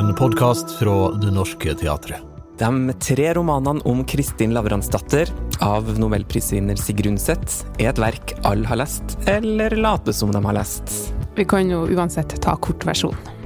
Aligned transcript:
En 0.00 0.14
podkast 0.14 0.78
fra 0.78 1.10
Det 1.10 1.28
Norske 1.30 1.74
Teatret. 1.74 2.22
De 2.58 2.92
tre 3.00 3.34
romanene 3.34 3.82
om 3.84 3.98
Kristin 4.04 4.54
Lavransdatter 4.56 5.28
av 5.60 5.90
nobelprisvinner 6.00 6.80
Sigrun 6.80 7.18
Seth 7.20 7.66
er 7.76 7.90
et 7.90 8.00
verk 8.00 8.32
alle 8.48 8.64
har 8.70 8.80
lest, 8.80 9.18
eller 9.28 9.76
later 9.76 10.16
som 10.16 10.32
de 10.32 10.40
har 10.46 10.56
lest. 10.56 11.12
Vi 11.36 11.44
kan 11.44 11.68
jo 11.68 11.82
uansett 11.84 12.32
ta 12.40 12.56
kortversjonen. 12.56 13.36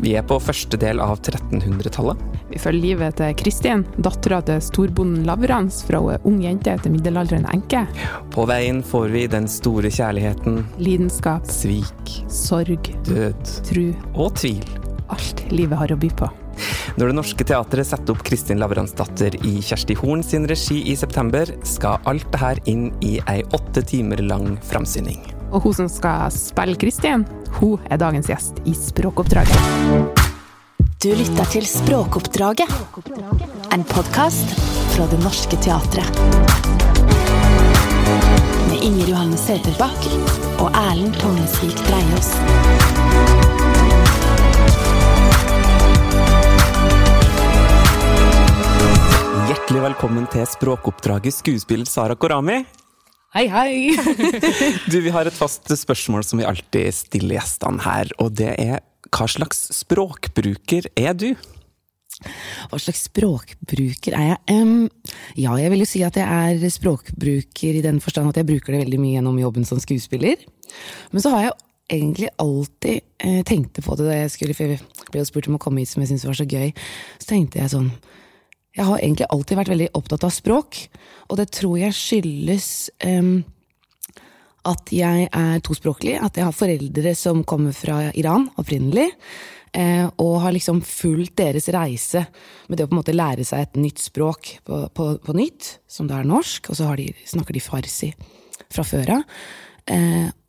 Vi 0.00 0.14
er 0.16 0.24
på 0.24 0.40
første 0.40 0.80
del 0.80 1.04
av 1.04 1.18
1300-tallet. 1.18 2.24
Vi 2.54 2.64
følger 2.64 2.86
livet 2.86 3.20
til 3.20 3.36
Kristin, 3.44 3.84
dattera 4.00 4.40
til 4.48 4.64
storbonden 4.64 5.28
Lavrans 5.28 5.82
fra 5.84 6.00
hun 6.00 6.16
er 6.16 6.24
ung 6.24 6.40
jente 6.40 6.78
til 6.80 6.96
middelaldrende 6.96 7.52
enke. 7.52 7.84
På 8.32 8.48
veien 8.48 8.80
får 8.80 9.12
vi 9.12 9.28
den 9.28 9.52
store 9.60 9.92
kjærligheten, 9.92 10.62
Lidenskap, 10.80 11.52
svik, 11.52 12.20
sorg, 12.32 12.94
død 13.12 13.56
tru. 13.68 13.90
og 14.14 14.38
tvil. 14.40 14.87
Alt 15.14 15.44
livet 15.52 15.78
har 15.80 15.92
å 15.92 15.98
by 16.00 16.10
på. 16.12 16.28
Når 16.98 17.12
Det 17.12 17.16
Norske 17.16 17.46
Teatret 17.46 17.86
setter 17.86 18.14
opp 18.14 18.24
Kristin 18.26 18.58
Lavransdatter 18.58 19.36
i 19.46 19.58
Kjersti 19.62 19.94
Horn 20.00 20.24
sin 20.26 20.48
regi 20.50 20.80
i 20.90 20.96
september, 20.98 21.50
skal 21.62 22.02
alt 22.10 22.26
det 22.32 22.40
her 22.42 22.60
inn 22.70 22.88
i 23.04 23.18
ei 23.30 23.42
åtte 23.54 23.84
timer 23.86 24.22
lang 24.26 24.56
framsyning. 24.66 25.20
Og 25.48 25.64
hun 25.64 25.76
som 25.78 25.88
skal 25.92 26.32
spille 26.34 26.76
Kristin, 26.80 27.24
hun 27.60 27.78
er 27.88 28.00
dagens 28.02 28.28
gjest 28.28 28.58
i 28.68 28.74
Språkoppdraget. 28.76 30.26
Du 30.98 31.12
lytter 31.14 31.46
til 31.54 31.66
Språkoppdraget. 31.70 32.72
En 33.72 33.86
podkast 33.86 34.56
fra 34.96 35.06
Det 35.06 35.20
Norske 35.22 35.56
Teatret. 35.62 36.18
Med 38.66 38.82
Inger 38.82 39.14
Johanne 39.14 39.38
Søterbakk 39.38 40.10
og 40.58 40.74
Erlend 40.74 41.14
Tongesvik 41.22 41.86
Breiås. 41.86 43.77
Hjertelig 49.68 49.84
velkommen 49.84 50.26
til 50.32 50.46
Språkoppdraget, 50.48 51.34
skuespiller 51.42 51.84
Sara 51.84 52.14
Korami. 52.16 52.62
Hei, 53.36 53.42
hei! 53.52 53.90
Du, 54.88 54.94
Vi 55.04 55.10
har 55.12 55.28
et 55.28 55.36
fast 55.36 55.68
spørsmål 55.68 56.22
som 56.24 56.40
vi 56.40 56.46
alltid 56.48 56.88
stiller 56.96 57.36
gjestene 57.36 57.84
her, 57.84 58.08
og 58.16 58.32
det 58.40 58.54
er 58.54 58.78
hva 59.12 59.26
slags 59.28 59.66
språkbruker 59.76 60.88
er 60.96 61.12
du? 61.12 61.26
Hva 62.16 62.80
slags 62.80 63.02
språkbruker 63.10 64.16
er 64.16 64.30
jeg? 64.30 64.56
Um, 64.56 64.88
ja, 65.36 65.52
jeg 65.60 65.74
vil 65.74 65.84
jo 65.84 65.90
si 65.90 66.00
at 66.06 66.16
jeg 66.16 66.56
er 66.64 66.72
språkbruker 66.72 67.76
i 67.76 67.84
den 67.84 68.00
forstand 68.00 68.32
at 68.32 68.40
jeg 68.40 68.48
bruker 68.48 68.72
det 68.72 68.86
veldig 68.86 69.04
mye 69.04 69.18
gjennom 69.18 69.36
jobben 69.42 69.68
som 69.68 69.84
skuespiller. 69.84 70.48
Men 71.12 71.26
så 71.26 71.34
har 71.34 71.44
jeg 71.44 71.58
egentlig 71.98 72.32
alltid 72.40 73.04
eh, 73.20 73.42
tenkte 73.44 73.84
på 73.84 74.00
det 74.00 74.08
da 74.08 74.16
jeg 74.22 74.32
skulle, 74.32 74.56
for 74.56 74.78
jeg 74.78 75.12
ble 75.12 75.20
jo 75.20 75.28
spurt 75.28 75.52
om 75.52 75.60
å 75.60 75.66
komme 75.66 75.84
hit 75.84 75.92
som 75.92 76.00
jeg 76.00 76.14
syntes 76.14 76.24
var 76.30 76.40
så 76.40 76.48
gøy. 76.48 76.72
Så 77.20 77.34
tenkte 77.34 77.60
jeg 77.60 77.76
sånn 77.76 77.92
Jeg 78.78 78.86
har 78.86 79.00
egentlig 79.02 79.26
alltid 79.34 79.58
vært 79.58 79.72
veldig 79.72 79.86
opptatt 79.98 80.24
av 80.28 80.30
språk, 80.30 80.76
og 81.26 81.38
det 81.40 81.48
tror 81.50 81.78
jeg 81.80 81.96
skyldes 81.98 82.66
um, 83.02 83.40
at 84.70 84.92
jeg 84.94 85.26
er 85.26 85.62
tospråklig, 85.66 86.14
at 86.22 86.38
jeg 86.38 86.46
har 86.46 86.54
foreldre 86.54 87.14
som 87.18 87.42
kommer 87.48 87.74
fra 87.74 88.04
Iran 88.14 88.46
opprinnelig. 88.60 89.08
Eh, 89.76 90.06
og 90.24 90.38
har 90.40 90.54
liksom 90.54 90.78
fulgt 90.86 91.34
deres 91.42 91.66
reise 91.74 92.22
med 92.70 92.78
det 92.78 92.86
å 92.86 92.88
på 92.88 92.94
en 92.96 93.00
måte 93.02 93.12
lære 93.12 93.44
seg 93.44 93.66
et 93.66 93.74
nytt 93.76 94.00
språk 94.00 94.54
på, 94.64 94.78
på, 94.96 95.08
på 95.20 95.34
nytt, 95.36 95.74
som 95.90 96.08
det 96.08 96.16
er 96.16 96.30
norsk, 96.30 96.70
og 96.72 96.78
så 96.78 96.94
de, 96.96 97.10
snakker 97.28 97.58
de 97.58 97.60
farsi 97.60 98.08
fra 98.72 98.86
før 98.88 99.18
av. 99.18 99.36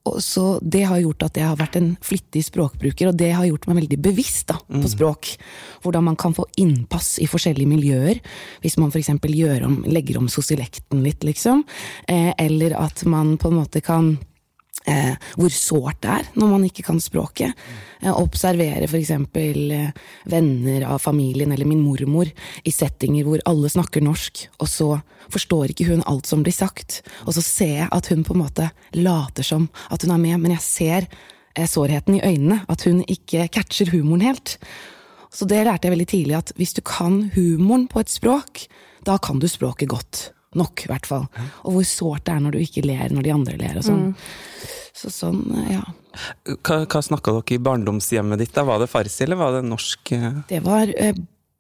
Og 0.10 0.24
så 0.24 0.60
Det 0.62 0.84
har 0.88 1.00
gjort 1.00 1.24
at 1.30 1.38
jeg 1.38 1.48
har 1.48 1.60
vært 1.60 1.78
en 1.80 1.92
flittig 2.02 2.44
språkbruker, 2.48 3.10
og 3.10 3.18
det 3.18 3.32
har 3.36 3.48
gjort 3.48 3.68
meg 3.70 3.82
veldig 3.84 4.00
bevisst 4.02 4.48
da, 4.52 4.58
på 4.60 4.90
språk. 4.92 5.34
Hvordan 5.84 6.04
man 6.10 6.18
kan 6.20 6.36
få 6.36 6.46
innpass 6.58 7.18
i 7.20 7.28
forskjellige 7.30 7.70
miljøer. 7.70 8.20
Hvis 8.64 8.78
man 8.78 8.92
f.eks. 8.92 9.12
legger 9.88 10.18
om 10.18 10.28
sosialekten 10.30 11.04
litt, 11.04 11.24
liksom. 11.24 11.64
Eh, 12.08 12.34
eller 12.38 12.76
at 12.80 13.06
man 13.06 13.38
på 13.38 13.50
en 13.50 13.60
måte 13.62 13.82
kan 13.82 14.18
eh, 14.88 15.16
hvor 15.38 15.54
sårt 15.54 16.02
det 16.04 16.12
er 16.14 16.28
når 16.40 16.52
man 16.54 16.66
ikke 16.68 16.86
kan 16.88 17.00
språket. 17.04 17.56
Eh, 18.02 18.12
observere 18.14 18.88
f.eks. 18.88 19.12
Eh, 19.12 19.90
venner 20.32 20.86
av 20.88 21.02
familien 21.04 21.52
eller 21.52 21.68
min 21.68 21.84
mormor 21.84 22.30
i 22.64 22.74
settinger 22.74 23.28
hvor 23.28 23.44
alle 23.50 23.72
snakker 23.72 24.04
norsk, 24.06 24.46
og 24.60 24.70
så 24.72 24.92
forstår 25.30 25.74
ikke 25.74 25.90
hun 25.92 26.06
alt 26.10 26.30
som 26.30 26.44
blir 26.46 26.56
sagt. 26.56 27.02
Og 27.28 27.36
så 27.38 27.44
ser 27.46 27.76
jeg 27.84 27.92
at 27.96 28.12
hun 28.12 28.24
på 28.28 28.36
en 28.38 28.44
måte 28.46 28.70
later 28.98 29.46
som 29.46 29.70
at 29.90 30.06
hun 30.06 30.16
er 30.16 30.24
med, 30.24 30.40
men 30.40 30.56
jeg 30.58 30.66
ser 30.66 31.10
eh, 31.56 31.68
sårheten 31.68 32.20
i 32.20 32.24
øynene, 32.24 32.64
at 32.70 32.88
hun 32.88 33.04
ikke 33.08 33.50
catcher 33.54 33.92
humoren 33.94 34.28
helt. 34.30 34.58
Så 35.30 35.46
det 35.46 35.62
lærte 35.68 35.86
jeg 35.86 35.94
veldig 35.94 36.10
tidlig, 36.10 36.38
at 36.40 36.56
hvis 36.58 36.74
du 36.74 36.82
kan 36.82 37.28
humoren 37.36 37.86
på 37.92 38.02
et 38.02 38.10
språk, 38.10 38.66
da 39.06 39.20
kan 39.22 39.40
du 39.40 39.48
språket 39.48 39.92
godt. 39.92 40.30
Nok, 40.58 40.86
i 40.86 40.90
hvert 40.90 41.06
fall. 41.06 41.28
Og 41.64 41.76
hvor 41.76 41.86
sårt 41.86 42.26
det 42.26 42.34
er 42.34 42.40
når 42.42 42.56
du 42.56 42.62
ikke 42.64 42.86
ler 42.88 43.12
når 43.14 43.28
de 43.28 43.34
andre 43.36 43.58
ler 43.60 43.78
og 43.78 43.86
sånn. 43.86 44.06
Så 44.98 45.12
sånn, 45.14 45.44
ja. 45.70 45.84
Hva, 46.66 46.80
hva 46.90 47.02
snakka 47.06 47.36
dere 47.36 47.56
i 47.56 47.62
barndomshjemmet 47.64 48.42
ditt? 48.42 48.56
da? 48.56 48.64
Var 48.68 48.82
det 48.82 48.90
farsi, 48.92 49.24
eller 49.28 49.38
var 49.40 49.54
det 49.60 49.68
norsk? 49.70 50.12
eh? 50.18 50.40
Det 50.50 50.60
var 50.66 50.90
eh, 50.98 51.14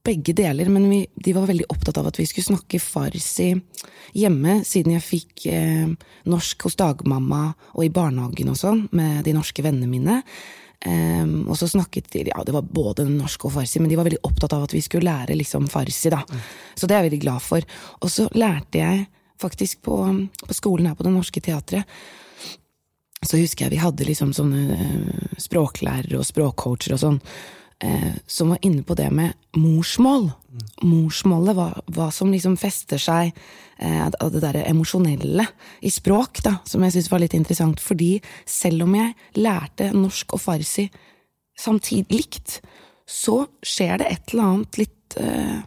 begge 0.05 0.33
deler, 0.35 0.71
men 0.73 0.87
vi, 0.89 1.03
de 1.15 1.35
var 1.37 1.45
veldig 1.47 1.67
opptatt 1.69 1.99
av 2.01 2.09
at 2.09 2.17
vi 2.19 2.25
skulle 2.27 2.49
snakke 2.49 2.81
farsi 2.81 3.51
hjemme, 4.17 4.59
siden 4.65 4.95
jeg 4.97 5.05
fikk 5.05 5.45
eh, 5.53 5.91
norsk 6.33 6.65
hos 6.65 6.79
dagmamma 6.79 7.43
og 7.75 7.85
i 7.85 7.91
barnehagen 7.93 8.49
og 8.51 8.57
sånn, 8.59 8.87
med 8.97 9.21
de 9.27 9.35
norske 9.37 9.63
vennene 9.63 9.91
mine. 9.91 10.23
Ehm, 10.85 11.43
og 11.49 11.57
så 11.59 11.67
snakket 11.67 12.11
de 12.13 12.29
Ja, 12.29 12.43
det 12.43 12.55
var 12.55 12.61
både 12.63 13.03
norsk 13.09 13.49
og 13.49 13.53
farsi, 13.57 13.81
men 13.81 13.89
de 13.91 13.97
var 13.99 14.07
veldig 14.07 14.23
opptatt 14.23 14.53
av 14.55 14.63
at 14.63 14.73
vi 14.73 14.81
skulle 14.81 15.09
lære 15.09 15.35
liksom 15.35 15.67
farsi, 15.67 16.11
da. 16.13 16.23
Så 16.75 16.87
det 16.87 16.95
er 16.95 17.03
jeg 17.03 17.11
veldig 17.11 17.23
glad 17.25 17.43
for. 17.43 17.67
Og 17.99 18.11
så 18.11 18.29
lærte 18.33 18.79
jeg 18.79 19.07
faktisk 19.39 19.81
på, 19.83 19.99
på 20.47 20.55
skolen 20.55 20.87
her 20.87 20.95
på 20.95 21.03
Det 21.07 21.13
Norske 21.15 21.41
Teatret 21.43 21.87
så 23.19 23.35
husker 23.35 23.65
jeg 23.65 23.73
vi 23.75 23.81
hadde 23.83 24.05
liksom 24.07 24.31
sånne 24.35 24.75
uh, 24.79 25.31
språklærere 25.39 26.19
og 26.21 26.27
språkcoacher 26.27 26.95
og 26.95 27.01
sånn, 27.01 27.17
eh, 27.83 28.13
som 28.27 28.49
var 28.53 28.59
inne 28.65 28.83
på 28.83 28.95
det 28.97 29.09
med 29.11 29.33
morsmål. 29.57 30.29
Morsmålet, 30.83 31.55
hva, 31.55 31.69
hva 31.95 32.09
som 32.13 32.31
liksom 32.33 32.57
fester 32.59 33.01
seg 33.01 33.31
eh, 33.77 34.05
av 34.07 34.31
det 34.33 34.41
derre 34.43 34.65
emosjonelle 34.69 35.45
i 35.85 35.91
språk, 35.93 36.43
da, 36.45 36.57
som 36.67 36.83
jeg 36.83 36.95
syntes 36.97 37.11
var 37.11 37.23
litt 37.23 37.37
interessant. 37.37 37.81
Fordi 37.83 38.17
selv 38.49 38.87
om 38.87 38.95
jeg 38.99 39.15
lærte 39.39 39.91
norsk 39.95 40.35
og 40.37 40.43
farsi 40.43 40.89
samtidig 41.59 42.21
likt, 42.21 42.59
så 43.09 43.41
skjer 43.65 43.99
det 43.99 44.11
et 44.13 44.33
eller 44.33 44.51
annet 44.51 44.79
litt 44.83 45.17
eh, 45.19 45.59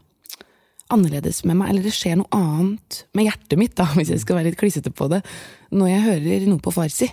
annerledes 0.92 1.42
med 1.48 1.58
meg, 1.58 1.72
eller 1.72 1.88
det 1.88 1.94
skjer 1.96 2.18
noe 2.20 2.36
annet 2.36 3.02
med 3.16 3.26
hjertet 3.26 3.58
mitt, 3.60 3.74
da, 3.78 3.88
hvis 3.96 4.12
jeg 4.14 4.22
skal 4.24 4.38
være 4.38 4.50
litt 4.50 4.60
klissete 4.60 4.92
på 4.94 5.08
det, 5.12 5.22
når 5.72 5.92
jeg 5.94 6.06
hører 6.08 6.48
noe 6.50 6.62
på 6.62 6.74
farsi. 6.74 7.08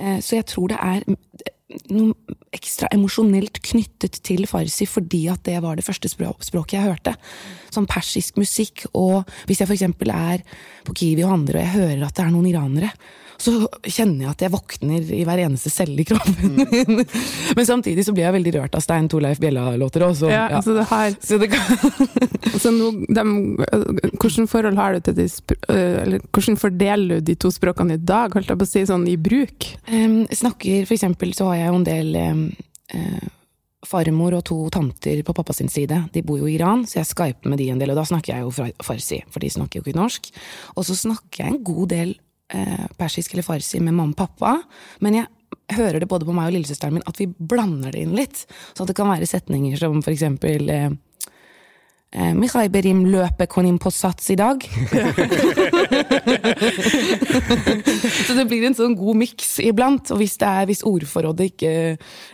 Eh, 0.00 0.18
Så 0.24 0.38
jeg 0.38 0.48
tror 0.48 0.72
det 0.72 0.80
er 0.80 1.04
noe 1.92 2.38
ekstra 2.52 2.90
emosjonelt 2.92 3.60
knyttet 3.64 4.18
til 4.26 4.44
farsi 4.50 4.86
fordi 4.88 5.24
at 5.32 5.42
det 5.48 5.58
var 5.64 5.78
det 5.78 5.86
første 5.86 6.10
språket 6.10 6.76
jeg 6.76 6.84
hørte. 6.84 7.14
Sånn 7.72 7.88
persisk 7.90 8.38
musikk, 8.40 8.86
og 8.92 9.28
hvis 9.48 9.62
jeg 9.62 9.70
eksempel 9.78 10.12
er 10.14 10.44
på 10.86 10.94
Kiwi 10.98 11.24
og 11.24 11.34
handler 11.36 11.58
og 11.58 11.64
jeg 11.64 11.76
hører 11.76 12.06
at 12.06 12.16
det 12.18 12.24
er 12.26 12.32
noen 12.34 12.50
iranere, 12.50 12.92
så 13.42 13.52
kjenner 13.82 14.26
jeg 14.26 14.30
at 14.30 14.44
jeg 14.44 14.52
våkner 14.52 15.08
i 15.16 15.22
hver 15.26 15.40
eneste 15.42 15.70
celle 15.72 15.98
i 15.98 16.06
kroppen 16.06 16.54
min. 16.54 17.02
Men 17.58 17.66
samtidig 17.66 18.04
så 18.06 18.14
blir 18.14 18.28
jeg 18.28 18.36
veldig 18.36 18.54
rørt 18.56 18.78
av 18.78 18.84
Stein 18.84 19.08
Torleif 19.10 19.40
Bjella-låter 19.42 20.04
også. 20.06 20.30
Ja, 20.30 20.44
ja. 20.52 20.62
Så 20.62 20.76
det 20.76 20.86
har 20.92 21.16
Så 21.18 21.38
det 21.42 21.50
kan 21.50 21.66
så 22.62 22.72
nå, 22.74 22.92
dem- 23.10 23.58
Hvordan 24.20 24.48
forhold 24.50 24.78
har 24.78 24.94
du 24.94 25.00
til 25.08 25.18
de 25.18 25.26
øh, 25.26 25.98
Eller 26.04 26.24
hvordan 26.30 26.58
fordeler 26.60 27.18
du 27.18 27.32
de 27.32 27.34
to 27.34 27.50
språkene 27.50 27.98
i 27.98 28.02
dag, 28.02 28.34
holdt 28.34 28.52
jeg 28.52 28.60
på 28.62 28.68
å 28.68 28.72
si, 28.72 28.86
sånn 28.88 29.06
i 29.10 29.18
bruk? 29.18 29.68
Um, 29.90 30.22
snakker, 30.30 30.86
for 30.86 30.96
eksempel 30.96 31.34
så 31.36 31.50
har 31.50 31.62
jeg 31.62 31.70
jo 31.72 31.78
en 31.80 31.88
del 31.88 32.16
um, 32.22 32.42
uh, 32.94 33.30
farmor 33.86 34.38
og 34.38 34.44
to 34.46 34.58
tanter 34.72 35.22
på 35.26 35.34
pappa 35.34 35.54
sin 35.56 35.70
side. 35.72 36.04
De 36.14 36.22
bor 36.26 36.38
jo 36.38 36.48
i 36.48 36.56
Iran, 36.56 36.86
så 36.86 37.00
jeg 37.00 37.10
skyper 37.10 37.50
med 37.50 37.58
de 37.60 37.70
en 37.72 37.82
del, 37.82 37.92
og 37.92 37.98
da 37.98 38.06
snakker 38.08 38.36
jeg 38.36 38.46
jo 38.46 38.70
farsi, 38.86 39.22
for 39.32 39.42
de 39.42 39.50
snakker 39.50 39.80
jo 39.80 39.86
ikke 39.86 39.98
norsk. 39.98 40.30
Og 40.76 40.86
så 40.86 40.96
snakker 40.98 41.44
jeg 41.44 41.54
en 41.56 41.64
god 41.66 41.88
del 41.92 42.14
eh, 42.52 42.88
persisk 42.98 43.34
eller 43.34 43.46
farsi 43.46 43.80
med 43.80 43.96
mamma 43.96 44.12
og 44.12 44.18
pappa, 44.22 44.56
men 45.04 45.20
jeg 45.20 45.30
hører 45.76 46.00
det 46.00 46.10
både 46.10 46.26
på 46.28 46.34
meg 46.36 46.50
og 46.50 46.56
lillesøsteren 46.56 46.98
min 46.98 47.08
at 47.08 47.20
vi 47.20 47.26
blander 47.28 47.92
det 47.94 48.04
inn 48.04 48.16
litt. 48.16 48.44
Så 48.76 48.84
det 48.88 48.96
kan 48.98 49.10
være 49.10 49.28
setninger 49.28 49.76
som 49.80 50.02
for 50.04 50.12
eksempel 50.12 50.70
eh, 50.72 50.90
eh, 52.12 52.68
Berim 52.72 53.06
løper 53.08 53.46
konim 53.46 53.78
på 53.78 53.90
sats 53.90 54.30
i 54.30 54.36
dag. 54.36 54.62
Så 58.26 58.34
det 58.36 58.46
blir 58.48 58.66
en 58.66 58.76
sånn 58.76 58.96
god 58.98 59.16
miks 59.22 59.58
iblant. 59.60 60.10
Og 60.12 60.18
hvis, 60.22 60.36
er, 60.40 60.66
hvis 60.68 60.84
ordforrådet 60.88 61.44
ikke 61.52 61.72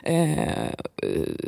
eh, 0.03 0.71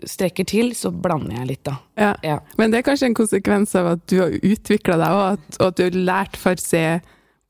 strekker 0.09 0.45
til, 0.49 0.75
så 0.79 0.91
blander 0.91 1.41
jeg 1.41 1.51
litt, 1.53 1.65
da. 1.67 1.75
Ja. 2.01 2.13
Ja. 2.27 2.39
Men 2.59 2.71
det 2.73 2.79
er 2.81 2.89
kanskje 2.91 3.11
en 3.11 3.19
konsekvens 3.19 3.75
av 3.79 3.95
at 3.97 4.03
du 4.11 4.17
har 4.23 4.31
utvikla 4.37 4.97
deg, 5.01 5.11
og 5.11 5.25
at, 5.35 5.43
og 5.59 5.67
at 5.71 5.77
du 5.79 5.83
har 5.87 6.05
lært 6.11 6.35
farsi 6.41 6.85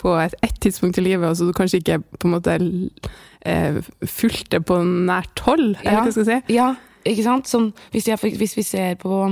på 0.01 0.15
et, 0.21 0.37
et 0.47 0.61
tidspunkt 0.65 0.99
i 1.01 1.05
livet, 1.05 1.27
og 1.29 1.37
så 1.37 1.49
du 1.49 1.57
kanskje 1.57 1.81
ikke 1.83 1.99
på 2.17 2.29
en 2.29 2.35
måte 2.35 2.57
eh, 3.47 3.81
fulgte 4.09 4.63
på 4.65 4.79
nært 4.85 5.43
hold, 5.47 5.75
eller 5.83 6.01
hva 6.01 6.15
skal 6.15 6.25
jeg 6.25 6.31
si? 6.31 6.57
Ja, 6.57 6.73
Ikke 7.09 7.25
sant? 7.25 7.49
Sånn, 7.49 7.71
hvis, 7.95 8.11
jeg, 8.11 8.21
hvis 8.37 8.53
vi 8.59 8.65
ser 8.67 8.99
på 9.01 9.23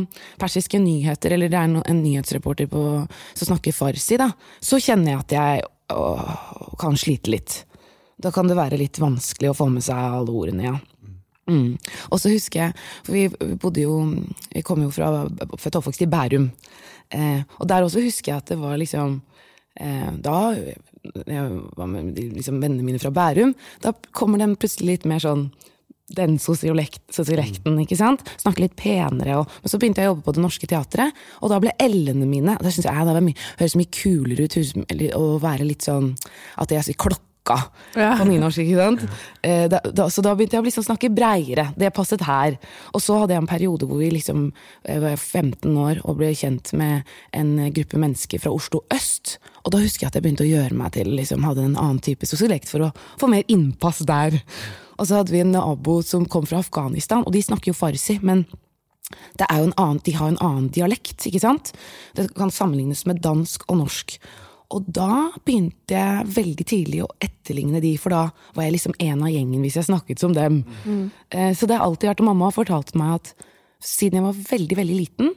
persiske 0.41 0.79
nyheter, 0.81 1.35
eller 1.37 1.50
det 1.53 1.59
er 1.61 1.73
no, 1.73 1.82
en 1.85 1.99
nyhetsreporter 2.00 2.69
på, 2.73 2.85
som 3.37 3.50
snakker 3.50 3.76
farsi, 3.76 4.17
da, 4.20 4.31
så 4.65 4.81
kjenner 4.81 5.12
jeg 5.12 5.25
at 5.25 5.35
jeg 5.37 5.67
å, 5.93 6.06
kan 6.81 6.97
slite 6.97 7.32
litt. 7.35 7.59
Da 8.19 8.32
kan 8.35 8.49
det 8.49 8.56
være 8.59 8.81
litt 8.81 8.97
vanskelig 9.00 9.53
å 9.53 9.59
få 9.59 9.69
med 9.75 9.85
seg 9.85 10.00
alle 10.00 10.32
ordene, 10.32 10.70
ja. 10.70 10.79
Mm. 11.49 11.76
Og 12.12 12.20
så 12.20 12.32
husker 12.32 12.67
jeg, 12.67 12.88
for 13.06 13.17
vi 13.17 13.55
bodde 13.56 13.81
jo 13.81 13.94
Vi 14.53 14.61
kom 14.61 14.82
jo 14.85 14.91
fra 14.93 15.25
født 15.31 15.79
og 15.79 15.81
oppvokst 15.81 16.03
i 16.05 16.09
Bærum. 16.12 16.50
Eh, 17.09 17.41
og 17.56 17.69
der 17.70 17.87
også 17.87 18.03
husker 18.05 18.35
jeg 18.35 18.43
at 18.43 18.50
det 18.53 18.59
var 18.61 18.76
liksom 18.76 19.23
Da 19.78 20.38
jeg 20.58 21.58
var 21.78 21.88
med 21.90 22.19
liksom, 22.19 22.60
vennene 22.62 22.84
mine 22.84 23.00
fra 23.00 23.12
Bærum, 23.14 23.54
da 23.84 23.94
kommer 24.16 24.40
den 24.42 24.56
plutselig 24.58 24.98
litt 24.98 25.08
mer 25.08 25.22
sånn 25.22 25.48
den 26.16 26.38
sosiolekten, 26.40 27.76
ikke 27.82 27.98
sant. 27.98 28.25
Snakke 28.40 28.64
litt 28.64 28.76
penere. 28.80 29.42
Og, 29.42 29.56
men 29.60 29.72
så 29.72 29.80
begynte 29.80 30.00
jeg 30.00 30.08
å 30.08 30.14
jobbe 30.14 30.25
på 30.25 30.34
Det 30.36 30.44
Norske 30.44 30.69
Teatret, 30.70 31.22
og 31.42 31.52
da 31.52 31.60
ble 31.60 31.75
l-ene 31.84 32.28
mine 32.28 32.56
Da 32.56 32.72
synes 32.72 32.88
jeg 32.88 33.08
det 33.08 33.25
mye, 33.26 33.46
høres 33.60 33.76
mye 33.76 33.92
kulere 33.92 34.46
ut 34.48 35.12
å 35.19 35.25
være 35.42 35.69
litt 35.69 35.84
sånn 35.84 36.14
At 36.62 36.72
jeg 36.72 36.86
sier 36.86 37.00
klokka 37.00 37.27
Ja. 37.96 38.12
på 38.18 38.26
nynorsk, 38.28 38.60
ikke 38.62 38.78
sant. 38.82 39.04
Eh, 39.42 39.66
da, 39.70 39.80
da, 39.84 40.08
så 40.12 40.22
da 40.24 40.34
begynte 40.36 40.58
jeg 40.58 40.64
å 40.64 40.66
liksom 40.68 40.86
snakke 40.86 41.10
breiere. 41.14 41.68
Det 41.78 41.90
passet 41.96 42.24
her. 42.26 42.58
Og 42.92 43.02
så 43.04 43.20
hadde 43.22 43.36
jeg 43.36 43.44
en 43.44 43.50
periode 43.50 43.88
hvor 43.88 44.02
vi 44.02 44.10
liksom 44.14 44.50
jeg 44.86 45.02
var 45.02 45.16
15 45.16 45.78
år 45.78 46.02
og 46.04 46.18
ble 46.20 46.32
kjent 46.36 46.72
med 46.78 47.08
en 47.36 47.54
gruppe 47.74 48.00
mennesker 48.00 48.42
fra 48.42 48.52
Oslo 48.54 48.82
øst. 48.94 49.38
Og 49.64 49.72
da 49.74 49.82
husker 49.82 50.06
jeg 50.06 50.12
at 50.12 50.18
jeg 50.18 50.26
begynte 50.26 50.46
å 50.46 50.50
gjøre 50.50 50.78
meg 50.78 50.94
til 50.96 51.10
liksom, 51.16 51.46
hadde 51.46 51.66
en 51.66 51.78
annen 51.78 52.02
type 52.04 52.28
sosiolekt 52.28 52.70
for 52.70 52.88
å 52.88 52.92
få 53.20 53.30
mer 53.32 53.46
innpass 53.52 54.04
der. 54.08 54.40
Og 54.98 55.06
så 55.06 55.20
hadde 55.20 55.34
vi 55.34 55.42
en 55.44 55.52
nabo 55.54 56.00
som 56.06 56.26
kom 56.26 56.46
fra 56.48 56.62
Afghanistan, 56.62 57.22
og 57.24 57.34
de 57.34 57.44
snakker 57.44 57.70
jo 57.70 57.78
farsi, 57.78 58.18
men 58.22 58.46
det 59.38 59.46
er 59.48 59.62
jo 59.62 59.70
en 59.70 59.78
annen, 59.80 60.00
de 60.04 60.14
har 60.16 60.32
en 60.32 60.42
annen 60.44 60.68
dialekt, 60.74 61.26
ikke 61.28 61.42
sant? 61.42 61.72
Det 62.18 62.28
kan 62.36 62.52
sammenlignes 62.52 63.06
med 63.08 63.22
dansk 63.24 63.64
og 63.68 63.80
norsk. 63.82 64.18
Og 64.76 64.88
da 64.93 65.31
begynte 65.47 65.97
jeg 65.97 66.29
veldig 66.37 66.65
tidlig 66.69 67.00
å 67.05 67.11
etterligne 67.25 67.81
de, 67.81 67.94
for 68.00 68.12
da 68.12 68.25
var 68.56 68.67
jeg 68.67 68.75
liksom 68.75 68.97
en 69.00 69.23
av 69.25 69.32
gjengen 69.32 69.62
hvis 69.65 69.79
jeg 69.81 69.88
snakket 69.88 70.20
som 70.20 70.35
dem. 70.37 70.59
Mm. 70.85 71.06
Så 71.56 71.65
det 71.65 71.79
har 71.79 71.87
alltid 71.87 72.11
vært, 72.11 72.20
og 72.20 72.29
mamma 72.29 72.50
har 72.50 72.56
fortalt 72.59 72.93
meg 72.99 73.15
at 73.17 73.31
siden 73.81 74.19
jeg 74.19 74.26
var 74.26 74.43
veldig, 74.50 74.76
veldig 74.82 74.99
liten, 74.99 75.32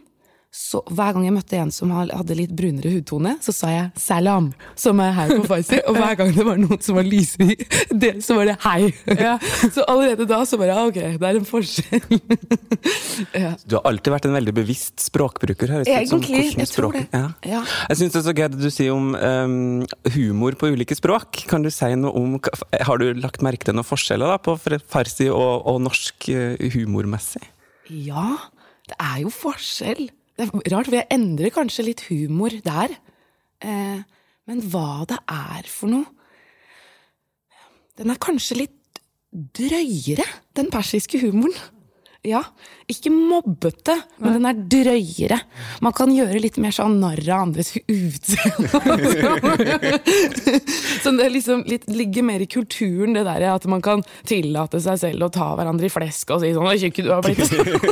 så 0.51 0.81
hver 0.91 1.13
gang 1.15 1.23
jeg 1.23 1.31
møtte 1.31 1.55
en 1.55 1.69
som 1.71 1.93
hadde 1.95 2.35
litt 2.35 2.51
brunere 2.51 2.91
hudtone, 2.91 3.37
så 3.39 3.53
sa 3.55 3.69
jeg 3.71 3.91
'salam', 3.95 4.49
som 4.75 4.99
er 4.99 5.13
her 5.15 5.29
på 5.31 5.45
farsi. 5.47 5.79
Og 5.87 5.95
hver 5.95 6.17
gang 6.19 6.33
det 6.35 6.43
var 6.43 6.59
noen 6.59 6.81
som 6.83 6.97
var 6.99 7.07
lysere, 7.07 7.55
det, 7.87 8.17
så 8.25 8.35
var 8.35 8.51
det 8.51 8.57
'hei'. 8.59 8.91
Så 9.75 9.85
allerede 9.87 10.27
da 10.27 10.41
så 10.43 10.57
bare 10.59 10.75
ah, 10.75 10.89
ok, 10.89 10.99
det 11.21 11.23
er 11.23 11.39
en 11.39 11.47
forskjell. 11.47 12.19
ja. 13.43 13.53
Du 13.63 13.77
har 13.77 13.87
alltid 13.87 14.11
vært 14.11 14.27
en 14.27 14.35
veldig 14.35 14.53
bevisst 14.59 14.99
språkbruker, 14.99 15.71
høres 15.71 15.87
det 15.87 16.03
ut 16.03 16.11
som. 16.11 16.19
Egentlig, 16.19 16.57
jeg 16.57 16.67
tror 16.67 16.91
språk- 16.91 16.99
det. 16.99 17.07
Ja. 17.15 17.25
Ja. 17.47 17.63
Jeg 17.87 18.01
syns 18.01 18.11
det 18.11 18.19
er 18.19 18.27
så 18.27 18.35
gøy 18.35 18.47
det 18.51 18.61
du 18.61 18.69
sier 18.73 18.91
om 18.91 19.15
um, 19.15 19.85
humor 20.17 20.59
på 20.59 20.73
ulike 20.75 20.97
språk. 20.99 21.45
Kan 21.47 21.63
du 21.63 21.71
si 21.71 21.95
noe 21.95 22.11
om 22.11 22.39
Har 22.81 22.99
du 22.99 23.13
lagt 23.15 23.41
merke 23.41 23.63
til 23.63 23.77
noen 23.77 23.87
forskjeller 23.87 24.35
da, 24.35 24.37
på 24.41 24.57
farsi 24.91 25.29
og, 25.31 25.63
og 25.67 25.79
norsk 25.87 26.27
eh, 26.33 26.71
humormessig? 26.75 27.43
Ja, 27.87 28.35
det 28.89 28.97
er 28.99 29.21
jo 29.23 29.31
forskjell. 29.31 30.09
Det 30.41 30.47
er 30.49 30.73
rart, 30.73 30.87
for 30.89 30.97
jeg 30.97 31.05
endrer 31.13 31.53
kanskje 31.53 31.85
litt 31.85 32.01
humor 32.09 32.53
der. 32.65 32.95
Eh, 33.61 33.99
men 34.49 34.63
hva 34.73 35.03
det 35.05 35.19
er 35.29 35.67
for 35.69 35.91
noe 35.91 36.07
Den 37.99 38.09
er 38.09 38.17
kanskje 38.17 38.55
litt 38.63 39.01
drøyere, 39.29 40.25
den 40.57 40.71
persiske 40.73 41.19
humoren. 41.21 41.53
Ja, 42.21 42.43
ikke 42.85 43.09
mobbete, 43.09 43.95
men 44.21 44.35
den 44.35 44.43
er 44.45 44.57
drøyere. 44.69 45.39
Man 45.81 45.93
kan 45.97 46.11
gjøre 46.13 46.37
litt 46.43 46.59
mer 46.61 46.69
sånn 46.75 46.99
narr 47.01 47.17
av 47.25 47.47
andres 47.47 47.71
utseende. 47.79 48.69
så 51.01 51.09
det 51.17 51.29
liksom 51.33 51.63
litt, 51.65 51.89
ligger 51.89 52.21
mer 52.27 52.43
i 52.45 52.47
kulturen, 52.51 53.17
det 53.17 53.25
der 53.25 53.47
at 53.49 53.65
man 53.65 53.81
kan 53.81 54.05
tillate 54.29 54.77
seg 54.85 55.01
selv 55.01 55.25
å 55.25 55.33
ta 55.33 55.57
hverandre 55.57 55.89
i 55.89 55.93
flesk 55.93 56.29
og 56.35 56.43
si 56.43 56.53
sånn 56.53 56.67
'Hvor 56.67 56.77
tjukk 56.83 57.01
du 57.01 57.09
har 57.09 57.25
blitt'. 57.25 57.41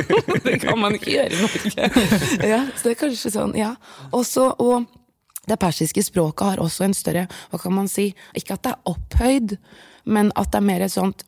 det 0.46 0.62
kan 0.62 0.78
man 0.78 0.94
ikke 0.94 1.10
gjøre 1.16 1.34
i 1.34 1.42
Norge. 1.42 1.82
ja, 2.54 2.62
så 2.76 2.82
det 2.86 2.94
er 2.94 3.02
kanskje 3.02 3.34
sånn, 3.34 3.58
ja. 3.58 3.74
Også, 4.14 4.54
og 4.62 4.86
det 5.50 5.58
persiske 5.58 6.06
språket 6.06 6.46
har 6.52 6.62
også 6.62 6.86
en 6.86 6.94
større, 6.94 7.26
hva 7.50 7.58
kan 7.58 7.74
man 7.74 7.90
si, 7.90 8.14
ikke 8.38 8.54
at 8.54 8.62
det 8.62 8.70
er 8.76 8.94
opphøyd, 8.94 9.58
men 10.06 10.30
at 10.38 10.54
det 10.54 10.62
er 10.62 10.70
mer 10.70 10.86
et 10.86 10.94
sånt 10.94 11.26